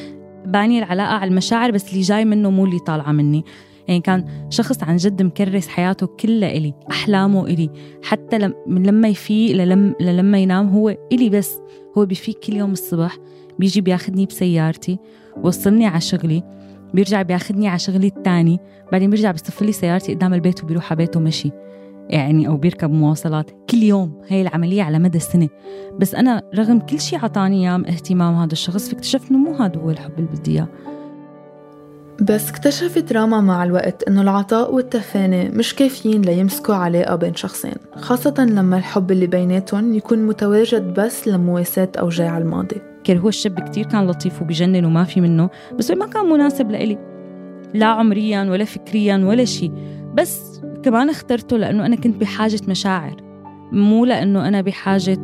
باني 0.45 0.79
العلاقة 0.79 1.13
على 1.13 1.29
المشاعر 1.29 1.71
بس 1.71 1.89
اللي 1.89 2.01
جاي 2.01 2.25
منه 2.25 2.49
مو 2.49 2.65
اللي 2.65 2.79
طالعة 2.79 3.11
مني. 3.11 3.45
يعني 3.87 4.01
كان 4.01 4.25
شخص 4.49 4.83
عن 4.83 4.95
جد 4.95 5.21
مكرس 5.21 5.67
حياته 5.67 6.07
كلها 6.07 6.51
إلي 6.51 6.73
أحلامه 6.91 7.45
إلي 7.45 7.69
حتى 8.03 8.53
من 8.67 8.83
لما 8.83 9.07
يفيق 9.07 9.55
للم 9.55 9.95
للما 10.01 10.39
ينام 10.39 10.69
هو 10.69 10.97
إلي 11.11 11.29
بس. 11.29 11.59
هو 11.97 12.05
بيفيق 12.05 12.39
كل 12.39 12.53
يوم 12.53 12.71
الصبح 12.71 13.17
بيجي 13.59 13.81
بياخدني 13.81 14.25
بسيارتي 14.25 14.99
وصلني 15.43 15.85
على 15.85 16.01
شغلي 16.01 16.43
بيرجع 16.93 17.21
بياخدني 17.21 17.67
على 17.67 17.79
شغلي 17.79 18.07
التاني 18.07 18.59
بعدين 18.91 19.09
بيرجع 19.09 19.31
بيصف 19.31 19.61
لي 19.61 19.71
سيارتي 19.71 20.13
قدام 20.13 20.33
البيت 20.33 20.63
وبيروح 20.63 20.91
على 20.91 20.97
بيته 20.97 21.19
مشي. 21.19 21.51
يعني 22.09 22.47
أو 22.47 22.57
بيركب 22.57 22.91
مواصلات 22.91 23.51
كل 23.69 23.77
يوم. 23.77 24.21
هي 24.27 24.41
العملية 24.41 24.83
على 24.83 24.99
مدى 24.99 25.17
السنة. 25.17 25.49
بس 25.99 26.15
أنا 26.15 26.41
رغم 26.55 26.79
كل 26.79 26.99
شيء 26.99 27.19
عطاني 27.19 27.69
إياه 27.69 27.77
اهتمام 27.77 28.35
هذا 28.35 28.51
الشخص 28.51 28.89
فاكتشفت 28.89 29.31
إنه 29.31 29.39
مو 29.39 29.53
هذا 29.53 29.79
هو 29.79 29.89
الحب 29.89 30.19
اللي 30.19 30.29
بدي 30.29 30.51
إياه. 30.51 30.67
بس 32.21 32.49
اكتشفت 32.49 33.13
راما 33.13 33.41
مع 33.41 33.63
الوقت 33.63 34.03
إنه 34.03 34.21
العطاء 34.21 34.73
والتفاني 34.73 35.49
مش 35.49 35.75
كافيين 35.75 36.21
ليمسكوا 36.21 36.75
علاقة 36.75 37.15
بين 37.15 37.35
شخصين 37.35 37.73
خاصة 37.95 38.33
لما 38.39 38.77
الحب 38.77 39.11
اللي 39.11 39.27
بيناتهم 39.27 39.93
يكون 39.93 40.27
متواجد 40.27 40.93
بس 40.99 41.27
لمواساة 41.27 41.91
أوجاع 41.99 42.37
الماضي. 42.37 42.81
كان 43.03 43.17
هو 43.17 43.29
الشاب 43.29 43.59
كتير 43.59 43.85
كان 43.85 44.07
لطيف 44.07 44.41
وبيجنن 44.41 44.85
وما 44.85 45.03
في 45.03 45.21
منه 45.21 45.49
بس 45.73 45.91
ما 45.91 46.07
كان 46.07 46.25
مناسب 46.25 46.71
لإلي. 46.71 46.97
لا 47.73 47.85
عمريا 47.85 48.43
ولا 48.43 48.65
فكريا 48.65 49.17
ولا 49.17 49.45
شيء 49.45 49.71
بس 50.13 50.61
كمان 50.83 51.09
اخترته 51.09 51.57
لأنه 51.57 51.85
أنا 51.85 51.95
كنت 51.95 52.15
بحاجة 52.15 52.61
مشاعر. 52.67 53.15
مو 53.71 54.05
لأنه 54.05 54.47
أنا 54.47 54.61
بحاجة 54.61 55.17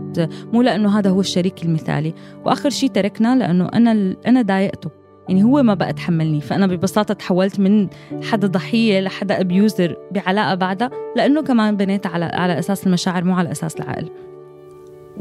مو 0.53 0.61
لأنه 0.61 0.99
هذا 0.99 1.09
هو 1.09 1.19
الشريك 1.19 1.63
المثالي. 1.63 2.13
وآخر 2.45 2.69
شيء 2.69 2.89
تركنا 2.89 3.35
لأنه 3.35 3.69
أنا 3.73 4.15
أنا 4.27 4.41
ضايقته. 4.41 5.06
يعني 5.29 5.43
هو 5.43 5.63
ما 5.63 5.73
بقى 5.73 5.93
تحملني. 5.93 6.41
فأنا 6.41 6.67
ببساطة 6.67 7.13
تحولت 7.13 7.59
من 7.59 7.87
حدا 8.23 8.47
ضحية 8.47 8.99
لحدا 8.99 9.41
أبيوزر 9.41 9.97
بعلاقة 10.11 10.55
بعدها 10.55 10.91
لأنه 11.15 11.41
كمان 11.41 11.77
بنيت 11.77 12.07
على 12.07 12.25
على 12.25 12.59
أساس 12.59 12.87
المشاعر 12.87 13.23
مو 13.23 13.33
على 13.33 13.51
أساس 13.51 13.75
العقل. 13.75 14.09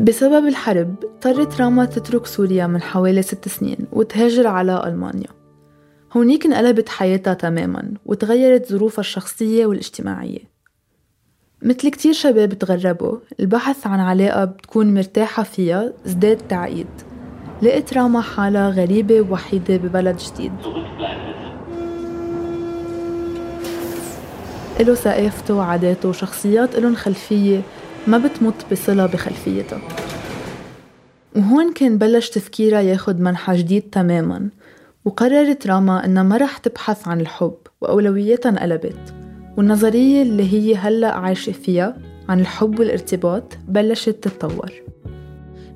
بسبب 0.01 0.47
الحرب 0.47 0.95
اضطرت 1.05 1.61
راما 1.61 1.85
تترك 1.85 2.27
سوريا 2.27 2.67
من 2.67 2.83
حوالي 2.83 3.23
ست 3.23 3.49
سنين 3.49 3.79
وتهاجر 3.93 4.47
على 4.47 4.83
ألمانيا. 4.87 5.29
هونيك 6.17 6.47
انقلبت 6.47 6.89
حياتها 6.89 7.35
تماما 7.35 7.95
وتغيرت 8.07 8.73
ظروفها 8.73 9.01
الشخصية 9.01 9.67
والاجتماعية. 9.67 10.57
مثل 11.63 11.91
كتير 11.91 12.13
شباب 12.13 12.55
تغربوا 12.55 13.19
البحث 13.41 13.87
عن 13.87 14.01
علاقة 14.01 14.45
بتكون 14.45 14.95
مرتاحة 14.95 15.43
فيها 15.43 15.93
ازداد 16.07 16.37
تعقيد. 16.37 16.87
لقيت 17.63 17.95
راما 17.95 18.21
حالها 18.21 18.71
غريبة 18.71 19.21
ووحيدة 19.21 19.77
ببلد 19.77 20.17
جديد. 20.17 20.53
إله 24.81 24.95
ثقافته 24.95 25.55
وعاداته 25.55 26.09
وشخصيات 26.09 26.79
إلهم 26.79 26.95
خلفية 26.95 27.61
ما 28.07 28.19
بتمط 28.19 28.55
بصلة 28.73 29.07
بخلفيتها. 29.07 29.79
وهون 31.37 31.73
كان 31.73 31.99
بلش 31.99 32.31
تفكيرها 32.31 32.81
ياخد 32.81 33.21
منحى 33.21 33.57
جديد 33.57 33.83
تماما 33.83 34.49
وقررت 35.05 35.67
راما 35.67 36.05
إنها 36.05 36.23
ما 36.23 36.37
رح 36.37 36.59
تبحث 36.59 37.09
عن 37.09 37.21
الحب 37.21 37.57
وأولوياتها 37.81 38.51
انقلبت. 38.51 39.15
والنظرية 39.57 40.23
اللي 40.23 40.53
هي 40.53 40.77
هلأ 40.77 41.15
عايشة 41.15 41.53
فيها 41.53 41.97
عن 42.29 42.41
الحب 42.41 42.81
والارتباط 42.81 43.59
بلشت 43.69 44.11
تتطور. 44.11 44.73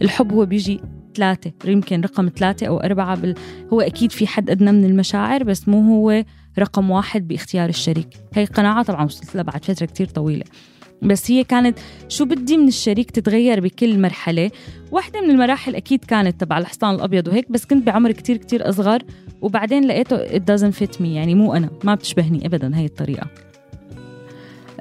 الحب 0.03 0.33
هو 0.33 0.47
بيجي 0.47 0.81
ثلاثة 1.21 1.53
يمكن 1.65 2.01
رقم 2.01 2.31
ثلاثة 2.37 2.67
أو 2.67 2.81
أربعة 2.81 3.17
بال... 3.17 3.35
هو 3.73 3.81
أكيد 3.81 4.13
في 4.13 4.27
حد 4.27 4.51
أدنى 4.51 4.73
من 4.73 4.85
المشاعر 4.85 5.45
بس 5.45 5.69
مو 5.69 5.83
هو 5.83 6.25
رقم 6.59 6.91
واحد 6.91 7.29
باختيار 7.29 7.69
الشريك. 7.69 8.09
هي 8.35 8.45
قناعة 8.45 8.83
طبعا 8.83 9.05
وصلت 9.05 9.35
لها 9.35 9.43
بعد 9.43 9.65
فترة 9.65 9.87
كتير 9.87 10.07
طويلة. 10.07 10.45
بس 11.03 11.31
هي 11.31 11.45
كانت 11.45 11.79
شو 12.09 12.25
بدي 12.25 12.57
من 12.57 12.69
الشريك 12.69 13.11
تتغير 13.11 13.61
بكل 13.61 14.01
مرحلة؟ 14.01 14.51
واحدة 14.93 15.21
من 15.21 15.31
المراحل 15.31 15.75
أكيد 15.75 16.05
كانت 16.05 16.41
تبع 16.41 16.59
الحصان 16.59 16.95
الأبيض 16.95 17.29
وهيك 17.29 17.53
بس 17.53 17.65
كنت 17.67 17.87
بعمر 17.87 18.13
كتير 18.13 18.37
كتير 18.37 18.69
أصغر 18.69 19.03
وبعدين 19.43 19.85
لقيته 19.85 20.27
it 20.27 20.43
doesn't 20.43 20.75
fit 20.75 21.01
me 21.01 21.05
يعني 21.05 21.35
مو 21.35 21.55
أنا 21.55 21.71
ما 21.85 21.95
بتشبهني 21.95 22.47
أبدا 22.47 22.79
هاي 22.79 22.85
الطريقة. 22.85 23.27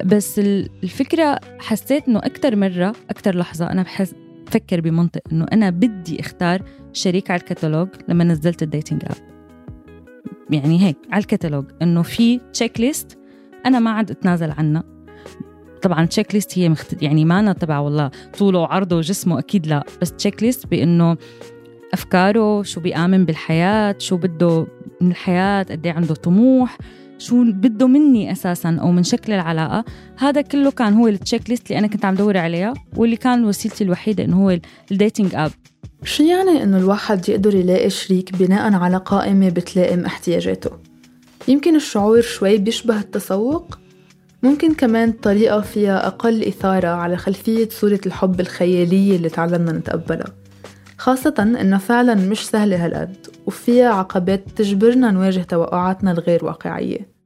بس 0.06 0.40
الفكرة 0.84 1.40
حسيت 1.60 2.08
إنه 2.08 2.20
أكتر 2.20 2.56
مرة 2.56 2.96
أكتر 3.10 3.38
لحظة 3.38 3.72
أنا 3.72 3.84
بحس 3.84 4.14
بفكر 4.50 4.82
بمنطق 4.82 5.22
إنه 5.32 5.46
أنا 5.54 5.70
بدي 5.70 6.20
أختار 6.20 6.62
شريك 6.94 7.32
على 7.32 7.40
الكتالوج 7.40 7.88
لما 8.08 8.24
نزلت 8.24 8.64
ال 8.64 8.69
dating 8.69 9.04
app 9.06 9.16
يعني 10.50 10.82
هيك 10.82 10.98
على 11.12 11.22
الكتالوج 11.22 11.66
إنه 11.82 12.02
في 12.02 12.40
check 12.54 12.80
list 12.80 13.18
أنا 13.66 13.80
ما 13.80 13.92
عاد 13.92 14.12
أتنازل 14.12 14.52
عنها. 14.52 14.84
طبعا 15.82 16.06
check 16.06 16.34
list 16.34 16.60
هي 16.60 16.70
مخت... 16.70 17.04
يعني 17.04 17.26
ما 17.26 17.40
أنا 17.40 17.54
تبع 17.54 17.80
والله 17.80 18.12
طوله 18.38 18.60
وعرضه 18.60 18.96
وجسمه 18.96 19.40
أكيد 19.40 19.68
لا 19.68 19.84
بس 20.02 20.12
check 20.14 20.44
list 20.44 20.68
بإنه 20.68 21.18
أفكاره 21.94 22.64
شو 22.64 22.82
بيآمن 22.82 23.26
بالحياة 23.26 23.96
شو 23.98 24.18
بده 24.18 24.68
من 25.02 25.12
الحياة 25.12 25.64
قد 25.64 25.86
إيه 25.86 25.94
عنده 25.94 26.16
طموح 26.16 26.78
شو 27.20 27.44
بده 27.44 27.88
مني 27.88 28.32
أساسا 28.32 28.78
أو 28.82 28.92
من 28.92 29.04
شكل 29.04 29.34
العلاقة. 29.34 29.86
هذا 30.18 30.42
كله 30.42 30.72
كان 30.72 30.94
هو 30.94 31.08
ال 31.08 31.15
check 31.15 31.50
list 31.50 31.68
اللي 31.68 31.80
أنا 31.80 31.88
كنت 31.88 32.06
عم 32.06 32.16
دور 32.16 32.38
عليها 32.38 32.74
واللي 32.96 33.16
كان 33.16 33.46
وسيلتي 33.46 33.84
الوحيدة 33.84 34.24
إنه 34.24 34.44
هو 34.44 34.60
ال 34.92 34.98
dating 34.98 35.36
app 35.36 35.52
شو 36.04 36.24
يعني 36.24 36.64
إنه 36.64 36.78
الواحد 36.78 37.30
يقدر 37.30 37.56
يلاقي 37.56 37.90
شريك 37.90 38.36
بناء 38.36 38.74
على 38.74 38.98
قائمة 38.98 39.50
بتلائم 39.50 40.06
احتياجاته؟ 40.06 40.72
يمكن 41.48 41.76
الشعور 41.76 42.22
شوي 42.22 42.58
بيشبه 42.58 43.00
التسوق. 43.00 43.78
ممكن 44.44 44.74
كمان 44.74 45.12
طريقة 45.12 45.62
فيها 45.62 46.08
أقل 46.08 46.44
إثارة 46.44 46.88
على 46.88 47.18
خلفية 47.18 47.70
صورة 47.70 48.00
الحب 48.06 48.40
الخيالية 48.40 49.16
اللي 49.16 49.30
تعلمنا 49.30 49.72
نتقبلها. 49.72 50.39
خاصة 51.00 51.34
إنها 51.62 51.78
فعلا 51.80 52.16
مش 52.16 52.48
سهلة 52.50 52.86
هالقد 52.86 53.28
وفيها 53.48 53.90
عقبات 53.90 54.50
تجبرنا 54.50 55.12
نواجه 55.12 55.40
توقعاتنا 55.44 56.12
الغير 56.12 56.46
واقعية. 56.46 57.20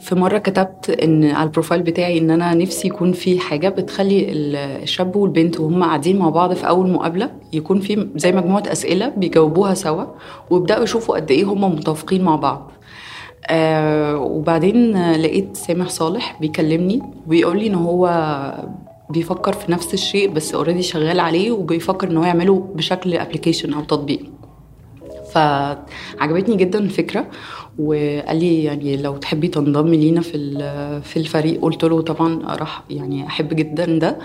في 0.00 0.14
مرة 0.14 0.38
كتبت 0.38 0.90
إن 0.90 1.24
على 1.24 1.46
ال 1.46 1.51
profile 1.51 1.82
بتاعي 1.82 2.18
إن 2.18 2.30
أنا 2.30 2.54
نفسي 2.54 2.88
يكون 2.88 3.12
في 3.12 3.38
حاجة 3.38 3.68
بتخلي 3.68 4.32
الشاب 4.82 5.16
والبنت 5.16 5.60
وهم 5.60 5.82
قاعدين 5.84 6.18
مع 6.18 6.28
بعض 6.30 6.52
في 6.54 6.68
أول 6.68 6.90
مقابلة 6.90 7.40
يكون 7.52 7.80
في 7.80 8.08
زي 8.16 8.32
مجموعة 8.32 8.62
أسئلة 8.66 9.08
بيجاوبوها 9.08 9.74
سوا 9.74 10.04
ويبدأوا 10.50 10.82
يشوفوا 10.84 11.16
قد 11.16 11.30
إيه 11.30 11.44
هم 11.44 11.64
متوافقين 11.74 12.24
مع 12.24 12.36
بعض. 12.36 12.70
آه 13.46 14.16
وبعدين 14.16 15.12
لقيت 15.12 15.56
سامح 15.56 15.88
صالح 15.88 16.38
بيكلمني 16.40 17.02
وبيقول 17.26 17.58
لي 17.58 17.66
إن 17.66 17.74
هو 17.74 18.08
بيفكر 19.10 19.52
في 19.52 19.72
نفس 19.72 19.94
الشيء 19.94 20.30
بس 20.30 20.54
already 20.54 20.82
شغال 20.82 21.20
عليه 21.20 21.52
وبيفكر 21.52 22.10
إن 22.10 22.16
هو 22.16 22.24
يعمله 22.24 22.68
بشكل 22.74 23.14
application 23.14 23.74
أو 23.74 23.80
تطبيق. 23.80 24.20
فعجبتني 25.32 26.56
جدا 26.56 26.78
الفكرة 26.78 27.26
وقال 27.78 28.36
لي 28.36 28.64
يعني 28.64 28.96
لو 28.96 29.16
تحبي 29.16 29.48
تنضمي 29.48 29.96
لينا 29.96 30.20
في 30.20 30.38
في 31.04 31.16
الفريق. 31.16 31.60
قلت 31.60 31.84
له 31.84 32.00
طبعا 32.00 32.56
راح 32.56 32.84
يعني 32.90 33.26
أحب 33.26 33.48
جدا 33.48 33.84
ده. 33.98 34.18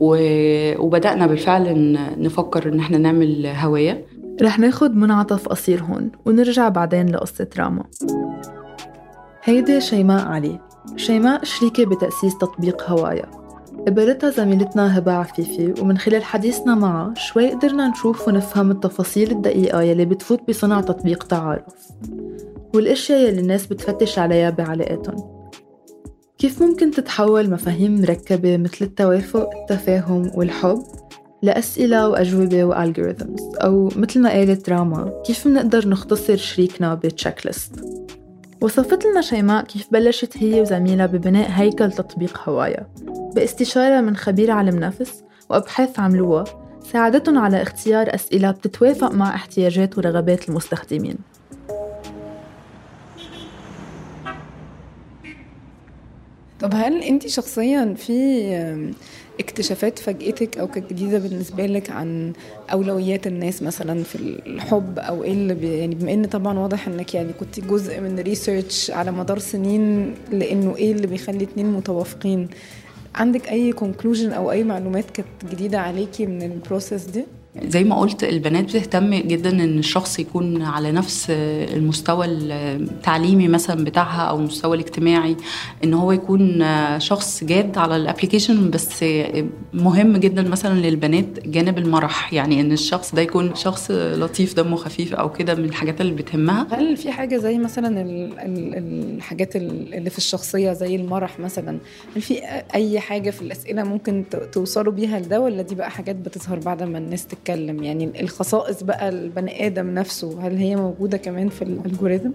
وبدأنا 0.00 1.26
بالفعل 1.26 1.92
نفكر 2.18 2.68
إن 2.68 2.78
إحنا 2.78 2.98
نعمل 2.98 3.46
هواية. 3.46 4.06
رح 4.42 4.58
ناخد 4.58 4.96
منعطف 4.96 5.48
قصير 5.48 5.82
هون 5.82 6.10
ونرجع 6.26 6.68
بعدين 6.68 7.08
لقصة 7.08 7.48
راما. 7.58 7.84
هيدي 9.46 9.80
شيماء 9.80 10.26
علي. 10.26 10.60
شيماء 10.96 11.44
شريكة 11.44 11.86
بتأسيس 11.86 12.38
تطبيق 12.38 12.90
هوايا. 12.90 13.30
قبلتها 13.86 14.30
زميلتنا 14.30 14.98
هبة 14.98 15.12
عفيفي 15.12 15.74
ومن 15.80 15.98
خلال 15.98 16.24
حديثنا 16.24 16.74
معها 16.74 17.14
شوي 17.16 17.50
قدرنا 17.50 17.88
نشوف 17.88 18.28
ونفهم 18.28 18.70
التفاصيل 18.70 19.30
الدقيقة 19.30 19.82
يلي 19.82 20.04
بتفوت 20.04 20.48
بصنع 20.48 20.80
تطبيق 20.80 21.24
تعارف 21.24 21.62
والأشياء 22.74 23.20
يلي 23.20 23.40
الناس 23.40 23.66
بتفتش 23.66 24.18
عليها 24.18 24.50
بعلاقاتهم. 24.50 25.46
كيف 26.38 26.62
ممكن 26.62 26.90
تتحول 26.90 27.50
مفاهيم 27.50 28.00
مركبة 28.00 28.56
مثل 28.56 28.84
التوافق 28.84 29.50
التفاهم 29.56 30.30
والحب 30.34 30.82
لأسئلة 31.42 32.08
وأجوبة 32.08 32.64
وألغوريثمز 32.64 33.42
أو 33.56 33.88
مثل 33.96 34.22
ما 34.22 34.30
قالت 34.30 34.70
راما 34.70 35.22
كيف 35.26 35.46
منقدر 35.46 35.88
نختصر 35.88 36.36
شريكنا 36.36 36.94
بتشيك 36.94 37.46
ليست 37.46 37.72
وصفت 38.60 39.06
لنا 39.06 39.20
شيماء 39.20 39.64
كيف 39.64 39.86
بلشت 39.92 40.36
هي 40.36 40.60
وزميلها 40.60 41.06
ببناء 41.06 41.50
هيكل 41.50 41.92
تطبيق 41.92 42.48
هوايا. 42.48 42.86
باستشارة 43.34 44.00
من 44.00 44.16
خبير 44.16 44.50
علم 44.50 44.78
نفس 44.78 45.22
وأبحاث 45.50 46.00
عملوها 46.00 46.44
ساعدتهم 46.92 47.38
على 47.38 47.62
اختيار 47.62 48.14
أسئلة 48.14 48.50
بتتوافق 48.50 49.12
مع 49.12 49.34
احتياجات 49.34 49.98
ورغبات 49.98 50.48
المستخدمين. 50.48 51.16
طب 56.60 56.74
هل 56.74 57.02
انت 57.02 57.26
شخصيا 57.26 57.94
في 57.94 58.96
اكتشافات 59.40 59.98
فاجئتك 59.98 60.58
أو 60.58 60.66
كانت 60.68 60.90
جديدة 60.92 61.18
بالنسبة 61.18 61.66
لك 61.66 61.90
عن 61.90 62.32
أولويات 62.72 63.26
الناس 63.26 63.62
مثلا 63.62 64.02
في 64.02 64.16
الحب 64.46 64.98
أو 64.98 65.24
إيه 65.24 65.32
اللي 65.32 65.54
بي 65.54 65.78
يعني 65.78 65.94
بما 65.94 66.12
إن 66.12 66.24
طبعا 66.26 66.58
واضح 66.58 66.88
إنك 66.88 67.14
يعني 67.14 67.32
كنت 67.32 67.60
جزء 67.60 68.00
من 68.00 68.18
research 68.18 68.90
على 68.90 69.10
مدار 69.10 69.38
سنين 69.38 70.14
لإنه 70.32 70.76
إيه 70.76 70.92
اللي 70.92 71.06
بيخلي 71.06 71.44
اتنين 71.44 71.66
متوافقين. 71.72 72.48
عندك 73.14 73.48
أي 73.48 73.72
conclusion 73.72 74.32
أو 74.32 74.50
أي 74.52 74.64
معلومات 74.64 75.10
كانت 75.10 75.28
جديدة 75.52 75.78
عليكي 75.80 76.26
من 76.26 76.42
ال 76.42 76.50
process 76.50 77.04
دي؟ 77.04 77.24
زي 77.64 77.84
ما 77.84 78.00
قلت 78.00 78.24
البنات 78.24 78.64
بتهتم 78.64 79.14
جدا 79.14 79.50
إن 79.50 79.78
الشخص 79.78 80.18
يكون 80.18 80.62
على 80.62 80.92
نفس 80.92 81.26
المستوى 81.30 82.26
التعليمي 82.26 83.48
مثلا 83.48 83.84
بتاعها 83.84 84.22
أو 84.22 84.38
المستوى 84.38 84.76
الاجتماعي 84.76 85.36
إن 85.84 85.94
هو 85.94 86.12
يكون 86.12 86.64
شخص 86.98 87.44
جاد 87.44 87.78
على 87.78 87.96
الابلكيشن 87.96 88.70
بس 88.70 89.04
مهم 89.74 90.16
جدا 90.16 90.42
مثلا 90.42 90.80
للبنات 90.80 91.46
جانب 91.46 91.78
المرح. 91.78 92.32
يعني 92.32 92.60
إن 92.60 92.72
الشخص 92.72 93.14
ده 93.14 93.22
يكون 93.22 93.54
شخص 93.54 93.90
لطيف 93.90 94.54
دمه 94.54 94.76
خفيف 94.76 95.14
أو 95.14 95.32
كده 95.32 95.54
من 95.54 95.64
الحاجات 95.64 96.00
اللي 96.00 96.12
بتهمها. 96.14 96.66
هل 96.70 96.96
في 96.96 97.10
حاجة 97.10 97.36
زي 97.36 97.58
مثلا 97.58 98.02
الحاجات 99.16 99.56
اللي 99.56 100.10
في 100.10 100.18
الشخصية 100.18 100.72
زي 100.72 100.96
المرح 100.96 101.40
مثلا؟ 101.40 101.78
هل 102.16 102.22
في 102.22 102.40
أي 102.74 103.00
حاجة 103.00 103.30
في 103.30 103.42
الأسئلة 103.42 103.82
ممكن 103.82 104.24
توصلوا 104.52 104.92
بيها 104.92 105.18
لده 105.20 105.40
ولا 105.40 105.62
دي 105.62 105.74
بقى 105.74 105.90
حاجات 105.90 106.16
بتظهر 106.16 106.58
بعد 106.58 106.82
ما 106.82 106.98
الناس 106.98 107.26
بتتكلم 107.46 107.82
يعني 107.82 108.20
الخصائص 108.20 108.82
بقى 108.82 109.08
البني 109.08 109.66
آدم 109.66 109.94
نفسه 109.94 110.46
هل 110.46 110.56
هي 110.56 110.76
موجودة 110.76 111.16
كمان 111.18 111.48
في 111.48 111.62
ال 111.62 111.68
algorithm؟ 111.68 112.32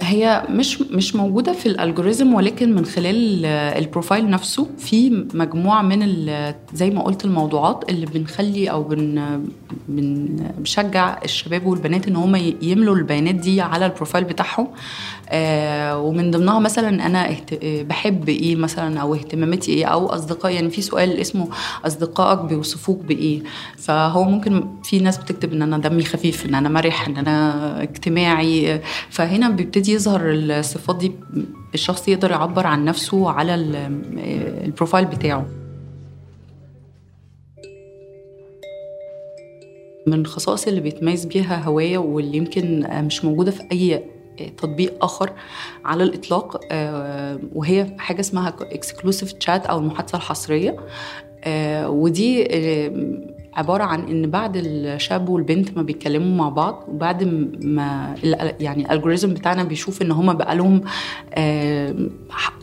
هي 0.00 0.42
مش 0.50 0.80
مش 0.82 1.16
موجودة 1.16 1.52
في 1.52 1.66
ال 1.66 1.73
algorithm 1.73 2.34
ولكن 2.34 2.74
من 2.74 2.84
خلال 2.84 3.44
ال 3.46 3.56
profile 3.56 4.30
نفسه 4.30 4.66
في 4.78 5.26
مجموعة 5.34 5.82
من 5.82 6.26
زي 6.74 6.90
ما 6.90 7.02
قلت 7.02 7.24
الموضوعات 7.24 7.84
اللي 7.90 8.06
بنخلي 8.06 8.70
أو 8.70 8.82
بن 8.82 9.44
بنشجع 9.88 11.18
الشباب 11.24 11.66
والبنات 11.66 12.08
إن 12.08 12.16
هم 12.16 12.36
يملوا 12.62 12.96
البيانات 12.96 13.34
دي 13.34 13.60
على 13.60 13.86
ال 13.86 13.91
profile 13.91 14.24
بتاعهم. 14.24 14.68
آه 15.28 15.98
ومن 15.98 16.30
ضمنها 16.30 16.58
مثلا 16.58 17.06
أنا 17.06 17.36
بحب 17.64 18.28
إيه 18.28 18.56
مثلا 18.56 19.00
أو 19.00 19.14
اهتماماتي 19.14 19.72
إيه 19.72 19.84
أو 19.86 20.06
أصدقائي 20.06 20.54
يعني 20.54 20.70
في 20.70 20.82
سؤال 20.82 21.18
اسمه 21.20 21.48
أصدقائك 21.86 22.38
بيوصفوك 22.40 22.98
بإيه؟ 23.04 23.42
فهو 23.78 24.24
ممكن 24.24 24.64
في 24.84 24.98
ناس 24.98 25.18
بتكتب 25.18 25.52
إن 25.52 25.62
أنا 25.62 25.78
دمي 25.78 26.04
خفيف 26.04 26.46
إن 26.46 26.54
أنا 26.54 26.68
مرح 26.68 27.08
إن 27.08 27.16
أنا 27.16 27.82
اجتماعي 27.82 28.80
فهنا 29.24 29.50
بيبتدي 29.50 29.92
يظهر 29.92 30.20
الصفات 30.32 30.96
دي 30.96 31.12
الشخص 31.74 32.08
يقدر 32.08 32.30
يعبر 32.30 32.66
عن 32.66 32.84
نفسه 32.84 33.30
على 33.30 33.54
ال 34.64 34.69
profile 34.69 35.04
بتاعه. 35.04 35.46
من 40.06 40.20
الخصائص 40.20 40.66
اللي 40.66 40.80
بيتميز 40.80 41.24
بيها 41.24 41.64
هواية 41.64 41.98
واللي 41.98 42.36
يمكن 42.36 42.86
مش 42.90 43.24
موجودة 43.24 43.50
في 43.50 43.62
أي 43.72 44.04
تطبيق 44.56 45.04
آخر 45.04 45.32
على 45.84 46.02
الإطلاق 46.02 46.60
وهي 47.54 47.94
حاجة 47.98 48.20
اسمها 48.20 48.48
exclusive 48.60 49.32
chat 49.32 49.66
أو 49.66 49.78
المحادثة 49.78 50.16
الحصرية 50.16 50.76
ودي 51.86 52.44
عبارة 53.56 53.84
عن 53.84 54.00
إن 54.08 54.30
بعد 54.30 54.56
الشاب 54.56 55.28
والبنت 55.28 55.76
ما 55.76 55.82
بيتكلموا 55.82 56.36
مع 56.36 56.48
بعض 56.48 56.84
وبعد 56.88 57.24
ما 57.64 58.14
يعني 58.60 58.86
الالجوريزم 58.86 59.34
بتاعنا 59.34 59.64
بيشوف 59.64 60.02
إن 60.02 60.10
هما 60.10 60.32
بقى 60.32 60.56
لهم 60.56 60.80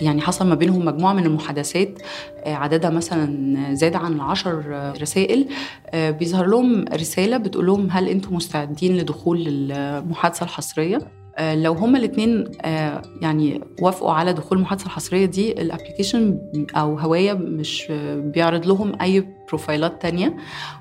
يعني 0.02 0.22
حصل 0.22 0.48
ما 0.48 0.56
بينهم 0.56 0.86
مجموعة 0.86 1.14
من 1.14 1.26
المحادثات 1.26 2.02
عددها 2.46 2.90
مثلا 2.90 3.76
زاد 3.76 3.96
عن 3.96 4.14
العشر 4.14 4.64
رسائل 5.02 5.48
بيظهر 5.94 6.46
لهم 6.46 6.86
رسالة 6.94 7.38
بتقول 7.38 7.66
لهم 7.66 7.88
هل 7.92 8.08
أنتم 8.08 8.36
مستعدين 8.36 8.98
لدخول 8.98 9.44
المحادثة 9.48 10.44
الحصرية؟ 10.44 10.98
آه، 10.98 11.21
لو 11.40 11.74
هما 11.74 11.98
الاثنين 11.98 12.52
يعني 13.22 13.62
وافقوا 13.82 14.12
على 14.12 14.34
دخول 14.34 14.58
المحادثه 14.58 14.86
الحصريه 14.86 15.26
دي 15.26 15.52
الابلكيشن 15.52 16.40
أو 16.76 17.00
Hawaya 17.00 17.34
مش 17.34 17.88
بيعرض 18.16 18.66
لهم 18.66 19.02
أي 19.02 19.28
profile 19.48 19.95
ات 19.95 20.02
تانية 20.02 20.38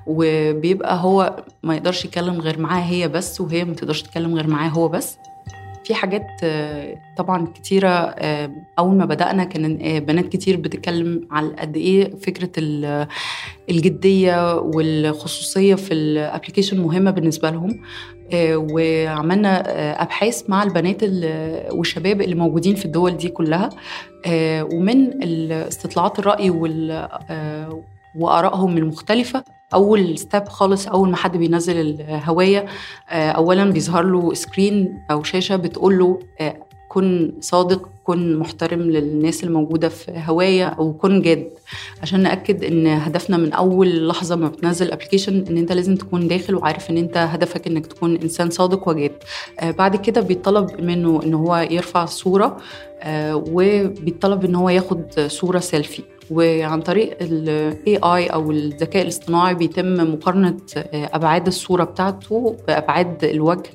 وبيبقى 0.07 1.03
هو 1.03 1.43
ما 1.63 1.75
يقدرش 1.75 2.05
يتكلم 2.05 2.41
غير 2.41 2.59
معاها 2.59 2.85
هي 2.85 3.07
بس 3.07 3.41
وهي 3.41 3.65
ما 3.65 3.73
تقدرش 3.73 4.01
تتكلم 4.01 4.35
غير 4.35 4.47
معاه 4.47 4.69
هو 4.69 4.87
بس. 4.87 5.17
في 5.83 5.93
حاجات 5.93 6.27
آه، 6.43 6.97
طبعا 7.17 7.45
كتيرة 7.45 7.89
آه، 7.89 8.51
أول 8.79 8.95
ما 8.95 9.05
بدأنا 9.05 9.43
كان 9.43 9.79
آه، 9.81 9.99
بنات 9.99 10.29
كتير 10.29 10.57
بتتكلم 10.57 11.27
على 11.31 11.47
قد 11.47 11.77
إيه 11.77 12.15
فكرة 12.15 12.51
الجدية 13.69 14.55
والخصوصية 14.59 15.75
في 15.75 15.93
ال 15.93 16.00
application 16.00 16.81
مهمة 16.81 17.11
بالنسبة 17.11 17.49
لهم. 17.49 17.79
وعملنا 18.35 19.63
أبحاث 20.03 20.49
مع 20.49 20.63
البنات 20.63 21.03
والشباب 21.73 22.21
اللي 22.21 22.35
موجودين 22.35 22.75
في 22.75 22.85
الدول 22.85 23.17
دي 23.17 23.29
كلها 23.29 23.69
ومن 24.73 25.23
استطلاعات 25.51 26.19
الرأي 26.19 26.49
وآرائهم 28.15 28.77
المختلفة 28.77 29.43
أول 29.73 30.17
step 30.17 30.47
خالص 30.47 30.87
أول 30.87 31.09
ما 31.09 31.17
حد 31.17 31.37
بينزل 31.37 31.79
الهوايه 31.79 32.65
آه، 33.09 33.31
اولا 33.31 33.65
بيظهر 33.71 34.03
له 34.03 34.33
screen 34.33 35.03
أو 35.11 35.23
شاشة 35.23 35.55
بتقول 35.55 35.99
له 35.99 36.19
آه، 36.41 36.55
كن 36.91 37.31
صادق 37.39 37.89
كن 38.03 38.37
محترم 38.37 38.79
للناس 38.81 39.43
الموجودة 39.43 39.89
في 39.89 40.11
هوايه 40.27 40.67
كن 40.69 41.21
جاد. 41.21 41.49
عشان 42.01 42.19
نأكد 42.23 42.63
إن 42.63 42.87
هدفنا 42.87 43.37
من 43.37 43.53
أول 43.53 44.07
لحظة 44.07 44.35
ما 44.35 44.47
بتنزل 44.47 44.85
ال 44.85 44.90
application 44.90 45.45
إن 45.49 45.57
أنت 45.57 45.71
لازم 45.71 45.95
تكون 45.95 46.27
داخل 46.27 46.55
وعارف 46.55 46.89
إن 46.89 46.97
أنت 46.97 47.17
هدفك 47.17 47.67
إنك 47.67 47.85
تكون 47.85 48.15
إنسان 48.15 48.49
صادق 48.49 48.87
وجاد. 48.89 49.11
آه 49.59 49.71
بعد 49.71 49.95
كده 49.95 50.21
بيطلب 50.21 50.81
منه 50.81 51.23
إن 51.23 51.33
هو 51.33 51.67
يرفع 51.71 52.05
صورة 52.05 52.57
آه 53.01 53.35
وبيطلب 53.35 54.45
إن 54.45 54.55
هو 54.55 54.69
ياخد 54.69 55.19
صورة 55.27 55.59
سيلفي 55.59 56.03
وعن 56.31 56.81
طريق 56.81 57.17
ال 57.21 57.73
AI 57.87 58.33
أو 58.33 58.51
الذكاء 58.51 59.03
الاصطناعي 59.03 59.55
بيتم 59.55 59.93
مقارنة 60.13 60.57
آه، 60.77 61.09
أبعاد 61.13 61.47
الصورة 61.47 61.83
بتاعته 61.83 62.55
بأبعاد 62.67 63.23
الوجه 63.23 63.69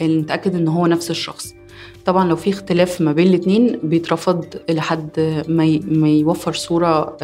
اللي 0.00 0.20
نتأكد 0.20 0.54
إن 0.54 0.68
هو 0.68 0.86
نفس 0.86 1.10
الشخص. 1.10 1.54
طبعا 2.04 2.28
لو 2.28 2.36
في 2.36 2.50
اختلاف 2.50 3.00
ما 3.00 3.12
بين 3.12 3.26
الاثنين 3.26 3.80
بيترفض 3.82 4.44
لحد 4.70 5.10
ما 5.88 6.08
يوفر 6.08 6.52
صورة 6.52 7.16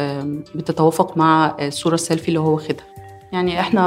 بتتوافق 0.55 1.17
مع 1.17 1.55
الصورة 1.59 1.93
السيلفي 1.93 2.27
اللي 2.27 2.39
هو 2.39 2.53
واخدها. 2.53 2.85
يعني 3.33 3.59
إحنا 3.59 3.81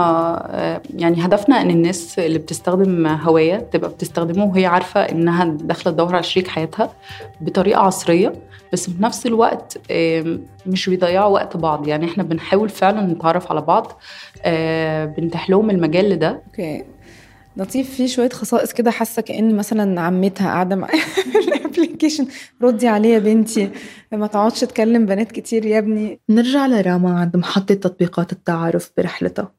آه، 0.50 0.80
يعني 0.96 1.26
هدفنا 1.26 1.61
إن 1.62 1.70
الناس 1.70 2.18
اللي 2.18 2.38
بتستخدم 2.38 3.07
هواية 3.07 3.57
تبقى 3.57 3.90
بتستخدمه 3.90 4.44
وهي 4.44 4.66
عارفة 4.66 5.00
إنها 5.00 5.44
داخلة 5.44 5.92
تدور 5.92 6.14
على 6.14 6.22
شريك 6.22 6.48
حياتها 6.48 6.90
بطريقة 7.40 7.80
عصرية 7.80 8.33
بس 8.72 8.90
في 8.90 9.02
نفس 9.02 9.26
الوقت 9.26 9.78
مش 10.66 10.88
بيضيعوا 10.88 11.35
وقت 11.35 11.57
بعض. 11.57 11.88
يعني 11.88 12.04
إحنا 12.07 12.22
بنحاول 12.22 12.68
فعلا 12.68 13.00
نتعرف 13.12 13.50
على 13.52 13.61
بعض 13.61 13.92
آه، 14.44 15.04
بنتيح 15.04 15.50
لهم 15.50 15.70
المجال 15.70 16.09
لده. 16.11 16.42
okay. 16.46 16.85
لطيف 17.57 17.95
في 17.95 18.09
شوية 18.09 18.29
خصائص 18.29 18.73
كده 18.73 18.90
حاسة 18.90 19.23
كأن 19.23 19.57
مثلا 19.57 20.01
عمتي 20.00 20.46
قاعدة 20.47 20.77
معايا 20.77 21.01
في 21.73 21.79
ال 21.79 21.83
application 21.83 22.27
ردي 22.62 22.88
عليا 22.88 23.19
بنتي. 23.19 23.71
ما 24.12 24.27
تقعدش 24.27 24.61
تكلم 24.61 25.07
بنات 25.07 25.33
كتير 25.33 25.67
يا 25.67 25.79
ابني. 25.79 26.21
نرجع 26.31 26.67
لراما 26.67 27.19
عند 27.19 27.37
محطة 27.37 27.75
تطبيقات 27.75 28.33
التعارف 28.33 28.90
برحلتها. 28.97 29.55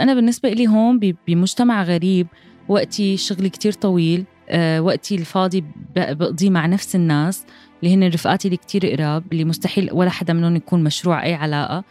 أنا 0.00 0.14
بالنسبة 0.14 0.50
لي 0.50 0.68
هون 0.68 1.00
بمجتمع 1.26 1.82
غريب 1.82 2.26
وقتي 2.68 3.16
شغلي 3.16 3.48
كتير 3.50 3.72
طويل 3.72 4.24
آه، 4.48 4.80
وقتي 4.82 5.14
الفاضي 5.14 5.64
بقضيه 5.96 6.50
مع 6.50 6.66
نفس 6.66 6.96
الناس 6.96 7.44
اللي 7.82 7.94
هن 7.94 8.08
رفقاتي 8.08 8.48
اللي 8.48 8.56
كتير 8.56 8.86
قراب 8.86 9.24
اللي 9.32 9.44
مستحيل 9.44 9.92
ولا 9.92 10.10
حدا 10.10 10.32
منهم 10.32 10.56
يكون 10.56 10.84
مشروع 10.84 11.24
أي 11.24 11.34
علاقة. 11.34 11.84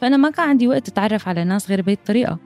فأنا 0.00 0.16
ما 0.16 0.30
كان 0.30 0.48
عندي 0.48 0.68
وقت 0.68 0.88
أتعرف 0.88 1.28
على 1.28 1.44
ناس 1.44 1.68
غير 1.68 1.82
بهي 1.82 1.94
الطريقة. 1.94 2.38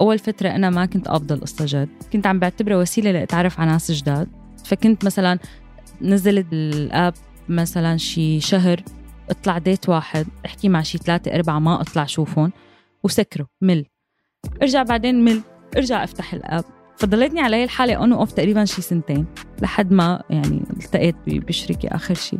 أول 0.00 0.18
فترة 0.18 0.48
أنا 0.48 0.70
ما 0.70 0.86
كنت 0.86 1.08
أفضل 1.08 1.40
قصة 1.40 1.64
جد 1.68 1.88
كنت 2.12 2.26
عم 2.26 2.38
بعتبرها 2.38 2.76
وسيلة 2.76 3.12
لأتعرف 3.12 3.60
على 3.60 3.70
ناس 3.70 3.92
جداد. 3.92 4.28
فكنت 4.64 5.04
مثلا 5.04 5.38
نزلت 6.02 6.46
ال 6.52 6.67
app 6.67 7.14
مثلا 7.48 7.96
شي 7.96 8.40
شهر 8.40 8.82
اطلع 9.30 9.58
date 9.58 9.88
واحد 9.88 10.26
احكي 10.46 10.68
مع 10.68 10.82
شي 10.82 10.98
ثلاثة 10.98 11.34
أربعة 11.34 11.58
ما 11.58 11.80
أطلع 11.80 12.04
شوفهم. 12.04 12.52
وسكره 13.04 13.46
مل 13.60 13.86
ارجع 14.62 14.82
بعدين 14.82 15.24
مل. 15.24 15.40
ارجع 15.76 16.04
أفتح 16.04 16.34
ال 16.34 16.40
app. 16.40 16.64
فضليتني 16.96 17.40
على 17.40 17.56
هي 17.56 17.64
الحالة 17.64 17.94
on 17.94 18.12
off 18.12 18.32
تقريبا 18.32 18.64
شي 18.64 18.82
سنتين 18.82 19.26
لحد 19.62 19.92
ما 19.92 20.22
يعني 20.30 20.62
التقيت 20.70 21.16
بشريكي 21.26 21.88
آخر 21.88 22.14
شي. 22.14 22.38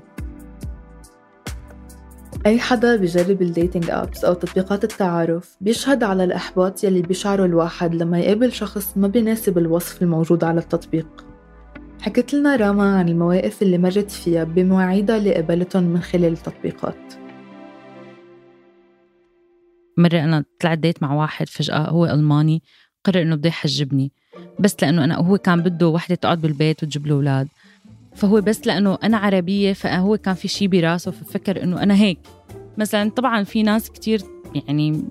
أي 2.46 2.58
حدا 2.58 2.96
بجرب 2.96 3.42
ال 3.42 3.49
dating 3.49 3.90
apps 3.90 4.24
أو 4.24 4.34
تطبيقات 4.34 4.84
التعارف 4.84 5.56
بيشهد 5.60 6.02
على 6.02 6.24
الإحباط 6.24 6.84
يلي 6.84 7.02
بيشعره 7.02 7.44
الواحد 7.44 7.94
لما 7.94 8.18
يقابل 8.18 8.52
شخص 8.52 8.96
ما 8.96 9.08
بيناسب 9.08 9.58
الوصف 9.58 10.02
الموجود 10.02 10.44
على 10.44 10.60
التطبيق. 10.60 11.24
حكت 12.00 12.34
لنا 12.34 12.56
راما 12.56 12.98
عن 12.98 13.08
المواقف 13.08 13.62
اللي 13.62 13.78
مرت 13.78 14.10
فيها 14.10 14.44
بمواعيدها 14.44 15.16
اللي 15.16 15.34
قابلتهم 15.34 15.82
من 15.82 16.00
خلال 16.00 16.32
التطبيقات. 16.32 17.14
مرة 19.98 20.18
أنا 20.18 20.44
طلعت 20.60 20.78
ديت 20.78 21.02
مع 21.02 21.14
واحد 21.14 21.48
فجأة 21.48 21.78
هو 21.78 22.06
ألماني 22.06 22.62
قرر 23.04 23.22
إنه 23.22 23.36
بده 23.36 23.48
يحجبني 23.48 24.12
بس 24.60 24.76
لأنه 24.82 25.04
أنا 25.04 25.16
هو 25.16 25.38
كان 25.38 25.62
بده 25.62 25.88
وحدة 25.88 26.14
تقعد 26.14 26.40
بالبيت 26.40 26.82
وتجيب 26.82 27.06
له 27.06 27.14
أولاد. 27.14 27.48
فهو 28.14 28.40
بس 28.40 28.66
لأنه 28.66 28.98
أنا 29.02 29.16
عربية 29.16 29.72
فهو 29.72 30.16
كان 30.16 30.34
في 30.34 30.48
شيء 30.48 30.68
براسه 30.68 31.10
ففكر 31.10 31.62
إنه 31.62 31.82
أنا 31.82 31.94
هيك. 31.94 32.18
مثلا 32.78 33.10
طبعا 33.10 33.44
في 33.44 33.62
ناس 33.62 33.90
كتير 33.90 34.22
يعني 34.54 35.04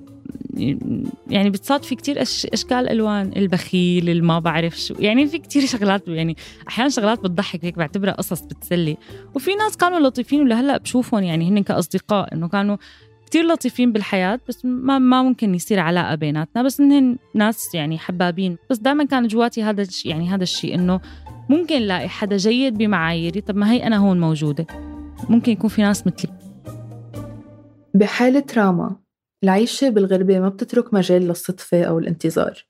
يعني 1.28 1.50
بتصادفي 1.50 1.96
كتير 1.96 2.22
أش 2.22 2.46
أشكال 2.46 2.90
ألوان 2.90 3.32
البخيل 3.36 4.10
اللي 4.10 4.22
ما 4.22 4.40
بعرف 4.40 4.80
شو 4.80 4.96
يعني 5.00 5.28
في 5.28 5.38
كتير 5.38 5.66
شغلات 5.66 6.08
يعني 6.08 6.36
أحيانا 6.68 6.90
شغلات 6.90 7.20
بتضحك 7.20 7.66
هيك 7.66 7.78
بعتبرها 7.78 8.14
قصص 8.14 8.42
بتسلي. 8.42 8.98
وفي 9.36 9.56
ناس 9.56 9.78
كانوا 9.78 10.00
لطيفين 10.00 10.42
ولهلأ 10.42 10.78
بشوفهم 10.78 11.24
يعني 11.24 11.50
هن 11.50 11.64
كأصدقاء 11.64 12.34
إنه 12.34 12.48
كانوا 12.48 12.78
كتير 13.26 13.46
لطيفين 13.46 13.92
بالحياة 13.92 14.40
بس 14.50 14.66
ما 14.66 15.00
ما 15.00 15.24
ممكن 15.24 15.56
يصير 15.56 15.80
علاقة 15.80 16.16
بيناتنا 16.16 16.64
بس 16.64 16.80
إنهن 16.80 17.18
ناس 17.34 17.76
يعني 17.76 17.98
حبابين. 17.98 18.58
بس 18.70 18.78
دائما 18.78 19.04
كان 19.04 19.28
جواتي 19.28 19.64
هذا 19.64 19.88
يعني 20.06 20.30
هذا 20.30 20.44
الشيء 20.44 20.76
إنه 20.76 21.00
ممكن 21.50 21.82
لاقي 21.82 22.10
حدا 22.10 22.38
جيد 22.38 22.78
بمعاييري 22.78 23.42
طب 23.42 23.56
ما 23.56 23.72
هي 23.72 23.88
أنا 23.88 23.98
هون 23.98 24.20
موجودة. 24.20 24.68
ممكن 25.30 25.52
يكون 25.52 25.70
في 25.70 25.82
ناس 25.82 26.08
مثلي. 26.08 26.45
بحالة 27.96 28.46
راما 28.58 28.96
العيشة 29.44 29.90
بالغربة 29.90 30.40
ما 30.40 30.50
بتترك 30.50 30.94
مجال 30.94 31.22
للصدفة 31.22 31.84
أو 31.84 32.00
الانتظار. 32.00 32.66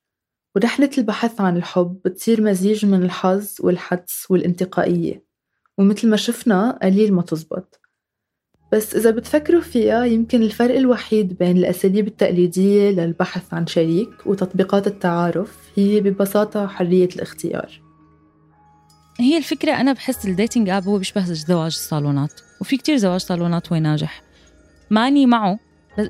ورحلة 0.55 0.89
البحث 0.97 1.41
عن 1.41 1.57
الحب 1.57 1.99
بتصير 2.05 2.41
مزيج 2.41 2.85
من 2.85 3.03
الحظ 3.03 3.55
والحدس 3.59 4.25
والانتقائية 4.29 5.25
ومثل 5.77 6.09
ما 6.09 6.17
شفنا 6.17 6.79
قليل 6.83 7.13
ما 7.13 7.21
تزبط. 7.21 7.79
بس 8.71 8.95
إذا 8.95 9.11
بتفكروا 9.11 9.61
فيها 9.61 10.05
يمكن 10.05 10.41
الفرق 10.41 10.75
الوحيد 10.75 11.38
بين 11.38 11.57
الأساليب 11.57 12.07
التقليدية 12.07 12.89
للبحث 12.89 13.53
عن 13.53 13.67
شريك 13.67 14.09
وتطبيقات 14.25 14.88
التعارف 14.88 15.57
هي 15.75 16.01
ببساطة 16.01 16.67
حرية 16.67 17.09
الاختيار. 17.15 17.81
هي 19.19 19.38
الفكرة 19.38 19.71
أنا 19.71 19.93
بحس 19.93 20.25
الديتنج 20.25 20.69
آب 20.69 20.83
هو 20.83 20.97
بيشبه 20.97 21.21
زواج 21.21 21.65
الصالونات 21.65 22.41
وفي 22.61 22.77
كتير 22.77 22.97
زواج 22.97 23.19
صالونات 23.19 23.73
هو 23.73 23.79
ناجح. 23.79 24.24
ماني 24.89 25.25
معه 25.25 25.59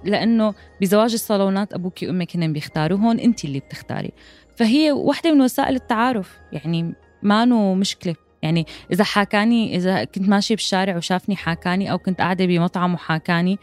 لأنه 0.04 0.54
بزواج 0.82 1.14
الصالونات 1.14 1.74
أبوك 1.74 2.04
وأمك 2.04 2.36
هن 2.36 2.54
بيختاروا. 2.54 2.98
هون 2.98 3.20
أنت 3.20 3.46
اللي 3.46 3.60
بتختاري. 3.60 4.12
فهي 4.56 4.92
واحدة 4.92 5.34
من 5.34 5.42
وسائل 5.42 5.76
التعارف. 5.76 6.40
يعني 6.52 6.94
مانو 7.24 7.76
مشكلة. 7.76 8.16
يعني 8.42 8.66
إذا 8.92 9.04
حاكاني 9.04 9.76
إذا 9.76 10.04
كنت 10.04 10.30
ماشية 10.30 10.56
بالشارع 10.56 10.98
وشافني 10.98 11.36
حاكاني 11.36 11.92
أو 11.92 11.98
كنت 11.98 12.22
قاعدة 12.22 12.46
بمطعم 12.46 12.94
وحاكاني 12.94 13.60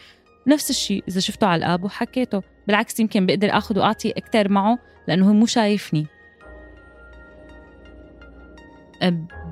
نفس 0.46 0.70
الشيء 0.70 1.05
إذا 1.09 1.20
شفته 1.20 1.46
على 1.46 1.59
الآب 1.59 1.85
وحكيته. 1.85 2.42
بالعكس 2.66 3.01
يمكن 3.01 3.27
بقدر 3.27 3.51
آخذ 3.51 3.79
وأعطي 3.79 4.11
أكثر 4.11 4.48
معه 4.48 4.79
لأنه 5.09 5.29
هو 5.29 5.33
مو 5.33 5.46
شايفني. 5.46 6.07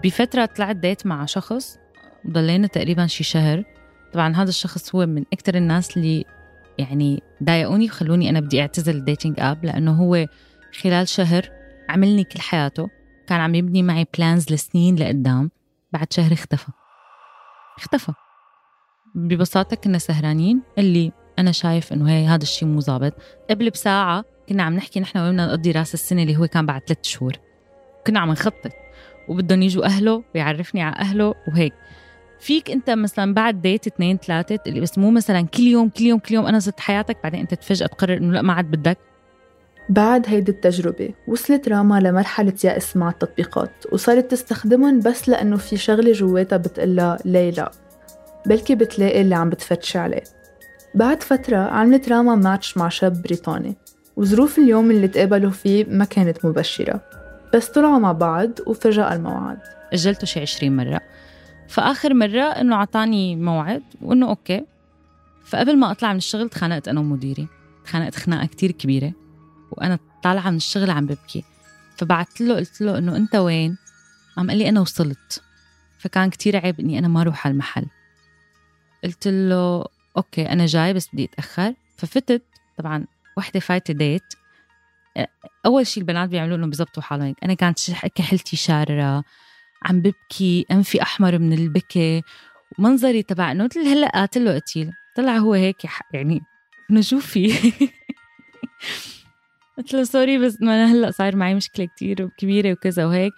بفترة 0.05 0.45
طلعت 0.45 0.77
ديت 0.77 1.07
مع 1.07 1.25
شخص 1.25 1.79
ضلينا 2.31 2.67
تقريبا 2.67 3.07
شي 3.07 3.25
شهر. 3.25 3.65
طبعا 4.13 4.37
هذا 4.37 4.49
الشخص 4.49 4.95
هو 4.95 5.07
من 5.07 5.25
أكثر 5.33 5.55
الناس 5.55 5.97
اللي 5.97 6.25
يعني 6.79 7.23
ضايقوني 7.43 7.85
وخلوني 7.87 8.31
أنا 8.31 8.41
بدي 8.41 8.61
أعتزل 8.61 8.97
ال 8.97 9.03
dating 9.03 9.41
app 9.41 9.65
لأنه 9.65 9.93
هو 9.93 10.27
خلال 10.83 11.09
شهر 11.09 11.51
عملني 11.89 12.25
كل 12.25 12.41
حياته. 12.41 12.89
كان 13.27 13.41
عم 13.41 13.55
يبني 13.55 13.83
معي 13.83 14.07
plans 14.19 14.53
لسنين 14.53 14.97
لقدام. 14.97 15.51
بعد 15.93 16.13
شهر 16.13 16.33
اختفى. 16.33 16.69
اختفى. 17.79 18.13
ببساطة 19.15 19.77
كنا 19.77 19.99
سهرانين. 19.99 20.63
قال 20.79 20.96
لي 20.96 21.13
أنا 21.39 21.53
شايف 21.53 21.93
إنه 21.93 22.11
هي 22.11 22.27
هذا 22.27 22.43
الشيء 22.43 22.69
مو 22.69 22.81
ظابط. 22.81 23.15
قبل 23.51 23.71
بساعة 23.71 24.25
كنا 24.49 24.63
عم 24.63 24.75
نحكي 24.75 25.01
نحن 25.01 25.19
وين 25.19 25.33
بدنا 25.33 25.47
نقضي 25.47 25.71
راس 25.71 25.95
السنة 25.95 26.23
اللي 26.23 26.37
هو 26.37 26.47
كان 26.47 26.67
بعد 26.67 26.83
ثلاث 26.87 26.99
شهور. 27.03 27.33
كنا 28.07 28.21
عم 28.21 28.31
نخطط. 28.31 28.73
وبدهم 29.29 29.63
يجوا 29.63 29.85
أهله 29.85 30.25
ويعرفني 30.35 30.83
على 30.83 30.97
أهله 30.97 31.35
وهيك. 31.49 31.73
فيك 32.41 32.71
انت 32.71 32.91
مثلا 32.91 33.35
بعد 33.35 33.63
ديت 33.63 33.87
اثنين 33.87 34.17
ثلاثة 34.17 34.59
اللي 34.67 34.81
بس 34.81 34.99
مو 34.99 35.11
مثلا 35.11 35.41
كل 35.41 35.63
يوم 35.63 35.89
كل 35.89 36.05
يوم 36.05 36.19
كل 36.19 36.35
يوم 36.35 36.47
أنا 36.47 36.59
صرت 36.59 36.81
حياتك 36.81 37.17
بعدين 37.23 37.41
أنت 37.41 37.65
فجاه 37.65 37.87
تقرر 37.87 38.17
إنه 38.17 38.33
لا 38.33 38.43
ما 38.43 38.53
عاد 38.53 38.65
بدك؟ 38.65 38.99
بعد 39.89 40.27
هيدي 40.29 40.53
التجربة 40.53 41.11
وصلت 41.29 41.69
راما 41.69 42.01
لمرحلة 42.01 42.55
يأس 42.65 42.97
مع 42.97 43.09
التطبيقات 43.09 43.71
وصارت 43.93 44.31
تستخدمهم 44.31 45.01
بس 45.01 45.29
لأنه 45.29 45.57
في 45.57 45.77
شغلة 45.77 46.13
جواتها 46.13 46.57
بتقلها 46.57 47.19
ليه 47.25 47.51
لا 47.51 47.71
بلكي 48.47 48.75
بتلاقي 48.75 49.21
اللي 49.21 49.35
عم 49.35 49.51
بتفتش 49.51 49.97
عليه. 49.97 50.23
بعد 50.95 51.23
فترة 51.23 51.57
عملت 51.57 52.09
راما 52.09 52.35
ماتش 52.35 52.77
مع 52.77 52.89
شاب 52.89 53.23
بريطاني 53.23 53.77
وظروف 54.17 54.59
اليوم 54.59 54.91
اللي 54.91 55.09
تقابلوا 55.09 55.51
فيه 55.51 55.85
ما 55.85 56.05
كانت 56.05 56.45
مبشرة 56.45 57.01
بس 57.55 57.69
طلعوا 57.69 57.99
مع 57.99 58.13
بعض 58.13 58.51
وفجأة 58.67 59.15
الموعد. 59.15 59.59
أجلته 59.93 60.27
شي 60.27 60.41
20 60.41 60.77
مرة. 60.77 61.01
فآخر 61.71 62.15
مرة 62.15 62.43
إنه 62.43 62.77
عطاني 62.77 63.37
موعد 63.37 63.83
وإنه 64.03 64.29
أوكي. 64.29 64.65
فقبل 65.45 65.79
ما 65.79 65.91
أطلع 65.91 66.13
من 66.13 66.19
الشغل 66.19 66.49
تخانقت 66.49 66.89
أنا 66.89 67.01
ومديري. 67.01 67.49
تخانقت 67.85 68.15
خناقة 68.15 68.47
كتير 68.47 68.71
كبيرة 68.71 69.13
وأنا 69.71 69.99
طالعة 70.23 70.51
من 70.51 70.57
الشغل 70.57 70.91
عم 70.91 71.07
ببكي. 71.07 71.45
فبعت 71.97 72.41
له 72.41 72.57
قلت 72.57 72.81
له 72.81 72.99
إنه 72.99 73.17
أنت 73.17 73.37
وين؟ 73.37 73.77
عم 74.37 74.51
قال 74.51 74.59
لي 74.59 74.69
أنا 74.69 74.81
وصلت. 74.81 75.43
فكان 75.99 76.31
كتير 76.31 76.57
عيب 76.57 76.81
إني 76.81 76.99
أنا 76.99 77.09
ما 77.09 77.21
أروح 77.21 77.47
على 77.47 77.53
المحل 77.53 77.87
قلت 79.05 79.29
له 79.29 79.85
okay 80.17 80.53
أنا 80.53 80.67
جاي 80.67 80.95
بس 80.95 81.09
بدي 81.13 81.25
أتأخر. 81.25 81.75
ففتت. 81.97 82.43
طبعا 82.79 83.07
وحدة 83.37 83.61
فايتة 83.61 83.95
date 83.95 84.35
أول 85.67 85.87
شيء 85.87 86.03
البنات 86.03 86.29
بيعملوا 86.29 86.57
إنه 86.57 86.67
بيظبطوا 86.67 87.03
حالهم. 87.03 87.35
أنا 87.45 87.55
كانت 87.55 87.79
كحلتي 88.15 88.57
شارة. 88.57 89.25
عم 89.83 90.01
ببكي 90.01 90.67
أنفي 90.71 91.03
أحمر 91.03 91.39
من 91.39 91.53
البكي. 91.53 92.23
ومنظري 92.79 93.23
تبع 93.23 93.53
إنه 93.53 93.65
قلت 93.65 93.77
له 93.77 93.93
هلأ 93.93 94.09
قاتل 94.09 94.49
قتيل. 94.49 94.93
طلع 95.17 95.37
هو 95.37 95.55
هيك 95.55 95.85
يعني 96.13 96.41
إنه 96.91 97.01
شو 97.01 97.19
في؟ 97.19 97.53
قلت 99.79 99.95
له 99.95 100.05
sorry 100.05 100.39
بس 100.39 100.61
انه 100.63 100.75
أنا 100.75 100.93
هلأ 100.93 101.11
صاير 101.11 101.37
معي 101.37 101.55
مشكلة 101.55 101.87
كتير 101.87 102.29
كبيره 102.39 102.73
وكذا 102.73 103.07
وهيك. 103.07 103.33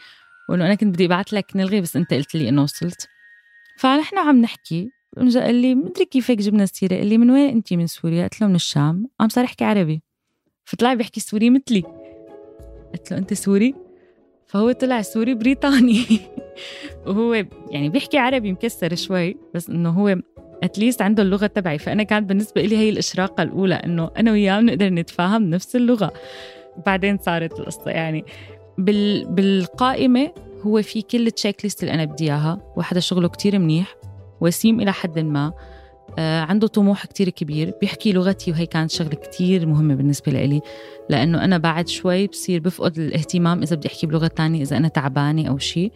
وإنه 0.49 0.67
أنا 0.67 0.75
كنت 0.75 0.95
بدي 0.95 1.05
أبعث 1.05 1.35
لك 1.35 1.57
نلغي 1.57 1.81
بس 1.81 1.97
أنت 1.97 2.15
قلت 2.15 2.35
لي 2.35 2.49
إنه 2.49 2.63
وصلت. 2.63 3.09
فنحن 3.79 4.19
عم 4.19 4.41
نحكي. 4.41 4.91
رجع 5.19 5.41
قال 5.45 5.55
لي 5.55 5.75
مدري 5.75 6.05
كيف 6.05 6.31
هيك 6.31 6.39
جبنا 6.39 6.63
السيرة؟ 6.63 6.97
قال 6.97 7.07
لي 7.07 7.19
من 7.19 7.31
وين 7.31 7.51
انت؟ 7.51 7.73
من 7.73 7.87
سوريا. 7.87 8.23
قلت 8.23 8.41
له 8.41 8.47
من 8.47 8.55
الشام. 8.55 9.09
عم 9.21 9.29
صار 9.29 9.45
يحكي 9.45 9.65
عربي. 9.65 10.03
فطلع 10.65 10.95
بيحكي 10.95 11.21
سوري 11.21 11.51
مثلي. 11.51 11.83
قلت 12.93 13.11
له 13.11 13.19
أنت 13.19 13.35
سوري؟ 13.35 13.75
فهو 14.53 14.73
طلع 14.73 15.03
سوري 15.03 15.35
بريطاني. 15.35 16.05
وهو 17.07 17.35
يعني 17.71 17.89
بيحكي 17.89 18.19
عربي 18.19 18.53
مكسر 18.53 18.95
شوي 18.95 19.37
بس 19.55 19.69
إنه 19.69 19.91
هو 19.91 20.17
at 20.63 20.74
least 20.74 21.03
عنده 21.03 21.23
اللغة 21.23 21.47
تبعي. 21.47 21.79
فأنا 21.79 22.03
كانت 22.03 22.29
بالنسبة 22.29 22.63
لي 22.63 22.77
هي 22.77 22.89
الإشراقة 22.89 23.43
الأولى 23.43 23.75
إنه 23.75 24.11
أنا 24.17 24.33
وياه 24.33 24.61
بنقدر 24.61 24.89
نتفاهم 24.89 25.51
نفس 25.51 25.77
اللغة. 25.77 26.13
بعدين 26.87 27.19
صارت 27.19 27.61
القصة 27.61 27.91
يعني. 27.91 28.25
بال 28.79 29.25
بالقائمة 29.25 30.31
هو 30.63 30.83
في 30.83 31.03
كل 31.03 31.27
ال 31.27 31.65
checklist 31.65 31.83
اللي 31.83 31.95
أنا 31.95 32.05
بدي 32.05 32.25
إياها. 32.25 32.73
وحده 32.77 33.01
شغله 33.01 33.29
كتير 33.29 33.59
منيح. 33.59 33.97
وسيم 34.41 34.81
إلى 34.81 34.93
حد 34.93 35.19
ما. 35.19 35.53
عنده 36.19 36.67
طموح 36.67 37.07
كتير 37.07 37.29
كبير 37.29 37.73
بيحكي 37.81 38.13
لغتي 38.13 38.51
وهي 38.51 38.67
كانت 38.67 38.91
شغلة 38.91 39.15
كتير 39.15 39.67
مهمة 39.67 39.95
بالنسبة 39.95 40.33
لإلي 40.33 40.61
لأنه 41.09 41.45
أنا 41.45 41.59
بعد 41.59 41.89
شوي 41.89 42.27
بصير 42.27 42.61
بفقد 42.61 42.99
الاهتمام 42.99 43.63
إذا 43.63 43.77
بدي 43.77 43.89
أحكي 43.89 44.07
بلغة 44.07 44.27
تانية 44.27 44.63
إذا 44.63 44.77
أنا 44.77 44.89
تعبانة 44.89 45.49
أو 45.49 45.59
شيء 45.59 45.93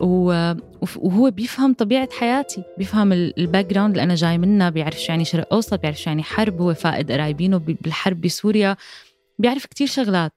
وهو 0.00 1.30
بيفهم 1.30 1.74
طبيعة 1.74 2.08
حياتي 2.18 2.62
بيفهم 2.78 3.12
ال 3.12 3.66
background 3.66 3.90
اللي 3.90 4.02
أنا 4.02 4.14
جاي 4.14 4.38
منها 4.38 4.70
بيعرف 4.70 5.00
شو 5.00 5.12
يعني 5.12 5.24
شرق 5.24 5.54
أوسط 5.54 5.80
بيعرف 5.80 6.00
شو 6.00 6.10
يعني 6.10 6.22
حرب 6.22 6.60
هو 6.60 6.74
فاقد 6.74 7.12
قرايبينه 7.12 7.56
بالحرب 7.56 8.20
بسوريا 8.20 8.76
بيعرف 9.38 9.66
كتير 9.66 9.86
شغلات. 9.86 10.32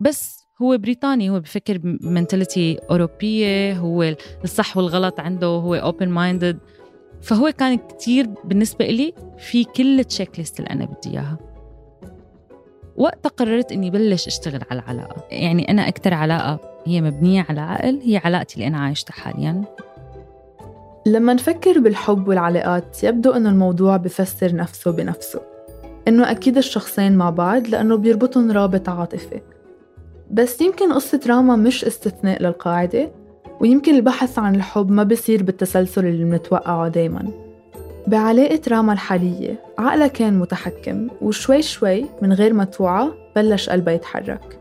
بس 0.00 0.38
هو 0.62 0.78
بريطاني 0.78 1.30
هو 1.30 1.40
بفكر 1.40 1.78
ب 1.78 1.88
mentality 1.88 2.78
أوروبية 2.90 3.72
هو 3.78 4.14
الصح 4.44 4.76
والغلط 4.76 5.20
عنده 5.20 5.46
هو 5.46 5.74
open 5.74 6.08
minded 6.08 6.58
فهو 7.22 7.52
كان 7.58 7.78
كتير 7.78 8.26
بالنسبة 8.44 8.84
إلي 8.84 9.12
في 9.38 9.64
كل 9.64 10.00
ال 10.00 10.38
checklist 10.38 10.60
اللي 10.60 10.70
أنا 10.70 10.84
بدي 10.84 11.10
إياها. 11.10 11.38
وقتها 12.96 13.28
قررت 13.28 13.72
إني 13.72 13.90
بلش 13.90 14.26
أشتغل 14.26 14.60
على 14.70 14.80
العلاقة 14.80 15.24
يعني 15.30 15.70
أنا 15.70 15.88
أكتر 15.88 16.14
علاقة 16.14 16.60
هي 16.86 17.00
مبنية 17.00 17.46
على 17.48 17.60
عقل 17.60 18.00
هي 18.02 18.16
علاقتي 18.24 18.54
اللي 18.54 18.66
أنا 18.66 18.78
عايشتها 18.78 19.12
حاليا. 19.12 19.64
لما 21.06 21.34
نفكر 21.34 21.78
بالحب 21.78 22.28
والعلاقات 22.28 23.04
يبدو 23.04 23.30
أنه 23.30 23.50
الموضوع 23.50 23.96
بفسر 23.96 24.54
نفسه 24.54 24.90
بنفسه. 24.90 25.40
إنه 26.08 26.30
أكيد 26.30 26.56
الشخصين 26.56 27.16
مع 27.16 27.30
بعض 27.30 27.66
لأنه 27.66 27.96
بيربطهم 27.96 28.50
رابط 28.50 28.88
عاطفي 28.88 29.40
بس 30.30 30.60
يمكن 30.60 30.92
قصة 30.92 31.20
راما 31.26 31.56
مش 31.56 31.84
استثناء 31.84 32.42
للقاعدة. 32.42 33.10
ويمكن 33.60 33.94
البحث 33.94 34.38
عن 34.38 34.54
الحب 34.54 34.90
ما 34.90 35.02
بصير 35.02 35.42
بالتسلسل 35.42 36.06
اللي 36.06 36.24
بنتوقعه 36.24 36.88
دايما. 36.88 37.32
بعلاقة 38.06 38.60
راما 38.68 38.92
الحالية 38.92 39.64
عقلها 39.78 40.06
كان 40.06 40.38
متحكم 40.38 41.08
وشوي 41.22 41.62
شوي 41.62 42.06
من 42.22 42.32
غير 42.32 42.52
ما 42.52 42.64
توعى 42.64 43.10
بلش 43.36 43.68
قلبها 43.68 43.94
يتحرك. 43.94 44.60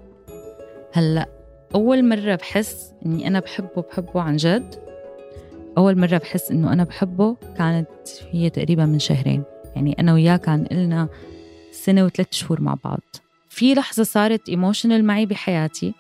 هلأ 0.94 1.30
أول 1.76 2.06
مرة 2.06 2.36
بحس 2.36 2.94
إني 3.06 3.28
أنا 3.28 3.40
بحبه 3.40 3.82
بحبه 3.92 4.22
عن 4.22 4.38
جد؟ 4.38 4.76
أول 5.78 6.00
مرة 6.00 6.18
بحس 6.18 6.52
إنه 6.52 6.74
أنا 6.74 6.84
بحبه 6.84 7.36
كانت 7.58 7.88
هي 8.32 8.50
تقريبا 8.50 8.86
من 8.86 9.00
شهرين. 9.00 9.44
يعني 9.76 9.96
أنا 10.00 10.14
وياه 10.14 10.38
كان 10.38 10.68
إلنا 10.72 11.08
سنة 11.72 12.06
وثلاث 12.06 12.28
شهور 12.32 12.62
مع 12.62 12.76
بعض. 12.84 13.02
في 13.50 13.74
لحظة 13.74 14.04
صارت 14.04 14.50
emotional 14.50 15.06
معي 15.06 15.26
بحياتي. 15.26 15.94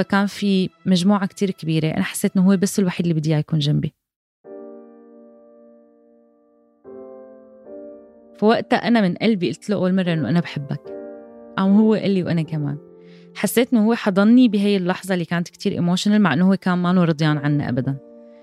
فكان 0.00 0.26
في 0.26 0.70
مجموعة 0.86 1.26
كتير 1.26 1.50
كبيرة. 1.50 1.88
أنا 1.88 2.02
حسيت 2.02 2.36
إنه 2.36 2.46
هو 2.46 2.56
بس 2.56 2.78
الوحيد 2.78 3.06
اللي 3.06 3.20
بدي 3.20 3.30
يكون 3.30 3.58
جنبي. 3.58 3.94
فوقتها 8.38 8.76
أنا 8.76 9.00
من 9.00 9.14
قلبي 9.14 9.48
قلت 9.48 9.70
له 9.70 9.76
أول 9.76 9.94
مرة 9.94 10.12
إنه 10.12 10.28
أنا 10.28 10.40
بحبك. 10.40 10.80
قام 11.58 11.76
هو 11.76 11.94
قال 11.94 12.10
لي 12.10 12.22
وأنا 12.22 12.42
كمان. 12.42 12.78
حسيت 13.34 13.72
إنه 13.72 13.86
هو 13.86 13.94
حضني 13.94 14.48
بهي 14.48 14.76
اللحظة 14.76 15.14
اللي 15.14 15.24
كانت 15.24 15.48
كتير 15.48 15.72
emotional 15.72 16.22
مع 16.22 16.32
إنه 16.32 16.48
هو 16.50 16.56
كان 16.56 16.78
ما 16.78 17.04
رضيان 17.04 17.38
عني 17.38 17.68
أبدا. 17.68 17.96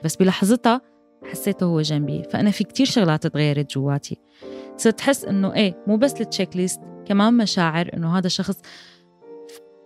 بس 0.04 0.15
بلحظتها 0.15 0.82
حسيته 1.24 1.65
هو 1.65 1.82
جنبي. 1.82 2.24
فأنا 2.24 2.52
في 2.52 2.63
كتير 2.63 2.86
شغلات 2.86 3.28
تغيرت 3.28 3.74
جواتي. 3.74 4.17
صرت 4.78 5.02
أحس 5.02 5.26
إنه 5.26 5.54
إيه 5.54 5.84
مو 5.88 5.98
بس 5.98 6.22
ال 6.22 6.58
checklist 6.58 6.82
كمان 7.06 7.38
مشاعر 7.38 7.89
إنه 7.93 8.17
هذا 8.17 8.28
شخص 8.28 8.62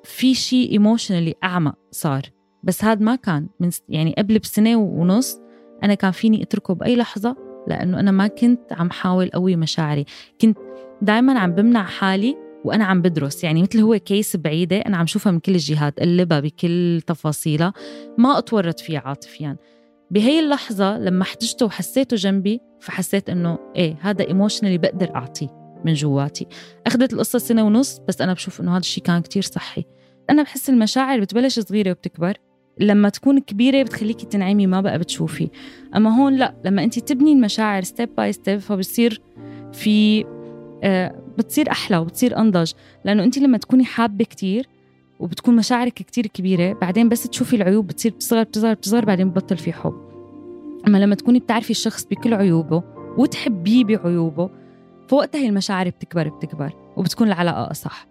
في 0.03 0.33
شيء 0.33 0.71
emotionally 0.71 1.35
أعمق 1.43 1.75
صار. 1.91 2.21
بس 2.63 2.83
هذا 2.83 3.03
ما 3.03 3.15
كان 3.15 3.47
من 3.59 3.69
يعني 3.89 4.15
قبل 4.17 4.39
بسنة 4.39 4.75
ونص 4.75 5.39
أنا 5.83 5.93
كان 5.93 6.11
فيني 6.11 6.43
أتركه 6.43 6.73
بأي 6.73 6.95
لحظة 6.95 7.35
لأنه 7.67 7.99
أنا 7.99 8.11
ما 8.11 8.27
كنت 8.27 8.73
عم 8.73 8.89
حاول 8.89 9.29
قوي 9.29 9.55
مشاعري. 9.55 10.05
كنت 10.41 10.57
دائما 11.01 11.39
عم 11.39 11.51
بمنع 11.55 11.83
حالي 11.83 12.37
وأنا 12.65 12.85
عم 12.85 13.01
بدرس. 13.01 13.43
يعني 13.43 13.61
مثل 13.61 13.79
هو 13.79 13.99
case 13.99 14.37
بعيدة 14.37 14.77
أنا 14.77 14.97
عم 14.97 15.05
شوفها 15.05 15.31
من 15.31 15.39
كل 15.39 15.51
الجهات 15.51 15.99
قلبها 15.99 16.39
بكل 16.39 17.01
تفاصيلها. 17.07 17.73
ما 18.17 18.37
أتورط 18.37 18.79
فيها 18.79 18.99
عاطفيا. 19.05 19.57
بهي 20.11 20.39
اللحظة 20.39 20.97
لما 20.97 21.23
احتجته 21.23 21.65
وحسيته 21.65 22.15
جنبي 22.15 22.59
فحسيت 22.79 23.29
إنه 23.29 23.59
إيه 23.75 23.97
هذا 24.01 24.27
emotionally 24.27 24.77
بقدر 24.77 25.15
أعطيه. 25.15 25.60
من 25.85 25.93
جواتي. 25.93 26.47
أخذت 26.87 27.13
القصة 27.13 27.39
سنة 27.39 27.63
ونص 27.63 27.99
بس 28.07 28.21
أنا 28.21 28.33
بشوف 28.33 28.61
إنه 28.61 28.71
هذا 28.71 28.79
الشيء 28.79 29.03
كان 29.03 29.21
كتير 29.21 29.43
صحي. 29.43 29.85
أنا 30.29 30.43
بحس 30.43 30.69
المشاعر 30.69 31.19
بتبلش 31.19 31.59
صغيرة 31.59 31.91
وبتكبر. 31.91 32.33
لما 32.79 33.09
تكون 33.09 33.39
كبيرة 33.39 33.83
بتخليكي 33.83 34.25
تنعمي 34.25 34.67
ما 34.67 34.81
بقى 34.81 34.99
بتشوفي. 34.99 35.49
أما 35.95 36.17
هون 36.17 36.35
لا 36.35 36.55
لما 36.65 36.83
أنت 36.83 36.99
تبني 36.99 37.33
المشاعر 37.33 37.83
step 37.83 38.15
by 38.15 38.33
step 38.33 38.59
فبصير 38.59 39.21
في 39.73 40.25
آه 40.83 41.15
بتصير 41.37 41.71
أحلى 41.71 41.97
وبتصير 41.97 42.37
أنضج. 42.37 42.71
لأنه 43.05 43.23
أنت 43.23 43.37
لما 43.37 43.57
تكوني 43.57 43.85
حابة 43.85 44.25
كتير 44.25 44.67
وبتكون 45.19 45.55
مشاعرك 45.55 45.93
كتير 45.93 46.27
كبيرة 46.27 46.73
بعدين 46.73 47.09
بس 47.09 47.23
تشوفي 47.23 47.55
العيوب 47.55 47.87
بتصير 47.87 48.11
بتصغر 48.11 48.43
بتصغر 48.43 48.73
بتصغر 48.73 49.05
بعدين 49.05 49.29
ببطل 49.29 49.57
في 49.57 49.73
حب. 49.73 49.93
أما 50.87 50.97
لما 50.97 51.15
تكوني 51.15 51.39
بتعرفي 51.39 51.71
الشخص 51.71 52.05
بكل 52.05 52.33
عيوبه 52.33 52.83
وتحبيه 53.17 53.83
بعيوبه 53.83 54.49
فوقتها 55.11 55.39
هي 55.39 55.49
المشاعر 55.49 55.89
بتكبر 55.89 56.29
بتكبر 56.29 56.73
وبتكون 56.97 57.27
العلاقة 57.27 57.71
أصح. 57.71 58.07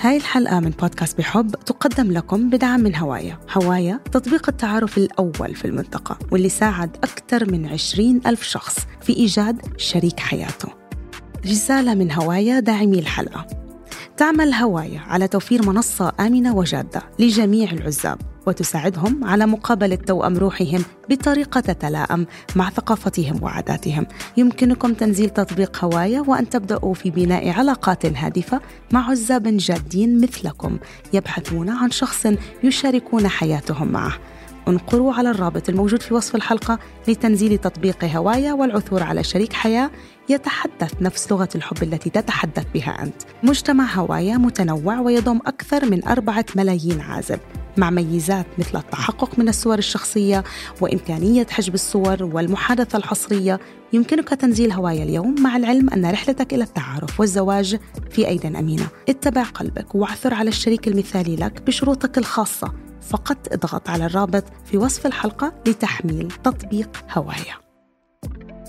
هاي 0.00 0.16
الحلقة 0.16 0.60
من 0.60 0.70
بودكاست 0.70 1.18
بحب 1.18 1.50
تقدم 1.50 2.12
لكم 2.12 2.50
بدعم 2.50 2.80
من 2.80 2.96
هوايا. 2.96 3.38
هوايا 3.56 4.00
تطبيق 4.12 4.48
التعارف 4.48 4.98
الأول 4.98 5.54
في 5.54 5.64
المنطقة 5.64 6.18
واللي 6.32 6.48
ساعد 6.48 6.96
أكثر 6.96 7.52
من 7.52 7.66
عشرين 7.66 8.20
ألف 8.26 8.42
شخص 8.42 8.86
في 9.00 9.16
إيجاد 9.16 9.78
شريك 9.78 10.20
حياته. 10.20 10.68
رسالة 11.46 11.94
من 11.94 12.12
هوايا 12.12 12.60
داعمي 12.60 12.98
الحلقة. 12.98 13.46
تعمل 14.16 14.54
هواية 14.54 14.98
على 14.98 15.28
توفير 15.28 15.66
منصة 15.66 16.12
آمنة 16.20 16.56
وجادة 16.56 17.02
لجميع 17.18 17.70
العزاب. 17.70 18.18
وتساعدهم 18.48 19.24
على 19.24 19.46
مقابلة 19.46 19.96
توأم 19.96 20.36
روحهم 20.36 20.84
بطريقة 21.10 21.60
تتلائم 21.60 22.26
مع 22.56 22.70
ثقافتهم 22.70 23.42
وعاداتهم. 23.42 24.06
يمكنكم 24.36 24.94
تنزيل 24.94 25.30
تطبيق 25.30 25.84
هواية 25.84 26.20
وأن 26.20 26.48
تبدأوا 26.48 26.94
في 26.94 27.10
بناء 27.10 27.50
علاقات 27.50 28.06
هادفة 28.06 28.60
مع 28.92 29.10
عزاب 29.10 29.56
جادين 29.56 30.20
مثلكم 30.20 30.78
يبحثون 31.12 31.68
عن 31.68 31.90
شخص 31.90 32.26
يشاركون 32.62 33.28
حياتهم 33.28 33.88
معه. 33.88 34.12
انقروا 34.68 35.14
على 35.14 35.30
الرابط 35.30 35.68
الموجود 35.68 36.02
في 36.02 36.14
وصف 36.14 36.34
الحلقة 36.34 36.78
لتنزيل 37.08 37.58
تطبيق 37.58 38.04
هوايا 38.04 38.52
والعثور 38.52 39.02
على 39.02 39.24
شريك 39.24 39.52
حياة 39.52 39.90
يتحدث 40.28 41.02
نفس 41.02 41.32
لغة 41.32 41.48
الحب 41.54 41.82
التي 41.82 42.10
تتحدث 42.10 42.64
بها 42.74 43.02
أنت. 43.02 43.22
مجتمع 43.42 43.94
هوايا 43.94 44.36
متنوع 44.36 45.00
ويضم 45.00 45.38
أكثر 45.46 45.90
من 45.90 46.04
أربعة 46.04 46.44
ملايين 46.56 47.00
عازب 47.00 47.38
مع 47.78 47.90
ميزات 47.90 48.46
مثل 48.58 48.78
التحقق 48.78 49.38
من 49.38 49.48
الصور 49.48 49.78
الشخصية 49.78 50.44
وإمكانية 50.80 51.46
حجب 51.50 51.74
الصور 51.74 52.24
والمحادثة 52.24 52.98
الحصرية. 52.98 53.60
يمكنك 53.92 54.28
تنزيل 54.28 54.72
هوايا 54.72 55.04
اليوم 55.04 55.34
مع 55.42 55.56
العلم 55.56 55.90
أن 55.90 56.10
رحلتك 56.10 56.54
إلى 56.54 56.64
التعارف 56.64 57.20
والزواج 57.20 57.78
في 58.10 58.28
أيد 58.28 58.46
أمينة. 58.46 58.88
اتبع 59.08 59.42
قلبك 59.42 59.94
واعثر 59.94 60.34
على 60.34 60.48
الشريك 60.48 60.88
المثالي 60.88 61.36
لك 61.36 61.62
بشروطك 61.62 62.18
الخاصة. 62.18 62.72
فقط 63.08 63.52
اضغط 63.52 63.88
على 63.88 64.06
الرابط 64.06 64.44
في 64.64 64.76
وصف 64.76 65.06
الحلقة 65.06 65.52
لتحميل 65.66 66.28
تطبيق 66.44 66.90
هوايا. 67.10 67.67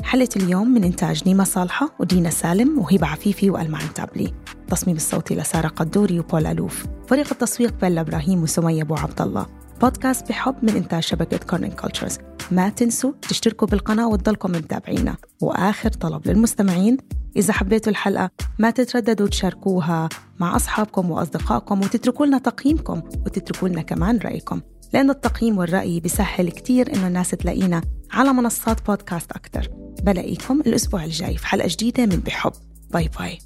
حلقة 0.09 0.29
اليوم 0.35 0.67
من 0.67 0.83
إنتاج 0.83 1.27
نيمة 1.27 1.43
صالحة 1.43 1.95
ودينا 1.99 2.29
سالم 2.29 2.79
وهبة 2.79 3.07
عفيفي 3.07 3.49
وألمان 3.49 3.93
تابلي 3.95 4.33
التصميم 4.61 4.95
الصوتي 4.95 5.35
لسارة 5.35 5.67
قدوري 5.67 6.19
وبول 6.19 6.45
ألوف. 6.45 6.85
فريق 7.07 7.27
التسويق 7.31 7.73
بيلا 7.81 8.01
إبراهيم 8.01 8.43
وسمية 8.43 8.81
أبو 8.81 8.95
عبد 8.95 9.21
الله. 9.21 9.45
بودكاست 9.81 10.29
بحب 10.29 10.55
من 10.63 10.69
إنتاج 10.69 11.03
شبكة 11.03 11.37
كيرنينج 11.37 11.71
كلتشرز 11.71 12.17
ما 12.51 12.69
تنسوا 12.69 13.11
تشتركوا 13.21 13.67
بالقناة 13.67 14.07
وتضلكم 14.07 14.51
متابعينا. 14.51 15.15
وآخر 15.41 15.89
طلب 15.89 16.27
للمستمعين 16.27 16.97
إذا 17.35 17.53
حبيتوا 17.53 17.91
الحلقة 17.91 18.29
ما 18.59 18.69
تترددوا 18.69 19.27
تشاركوها 19.27 20.09
مع 20.39 20.55
أصحابكم 20.55 21.11
وأصدقائكم 21.11 21.79
وتتركوا 21.79 22.25
لنا 22.25 22.37
تقييمكم 22.37 23.01
وتتركوا 23.25 23.67
لنا 23.69 23.81
كمان 23.81 24.17
رأيكم. 24.17 24.61
لأن 24.93 25.09
التقييم 25.09 25.57
والرأي 25.57 25.99
بيسهل 25.99 26.49
كتير 26.49 26.95
إنه 26.95 27.07
الناس 27.07 27.29
تلاقينا 27.29 27.81
على 28.11 28.33
منصات 28.33 28.87
بودكاست 28.87 29.31
أكتر. 29.31 29.69
بلاقيكم 30.03 30.61
الأسبوع 30.61 31.03
الجاي 31.03 31.37
في 31.37 31.47
حلقة 31.47 31.67
جديدة 31.67 32.05
من 32.05 32.19
بحب. 32.19 32.51
باي 32.91 33.09
باي. 33.19 33.39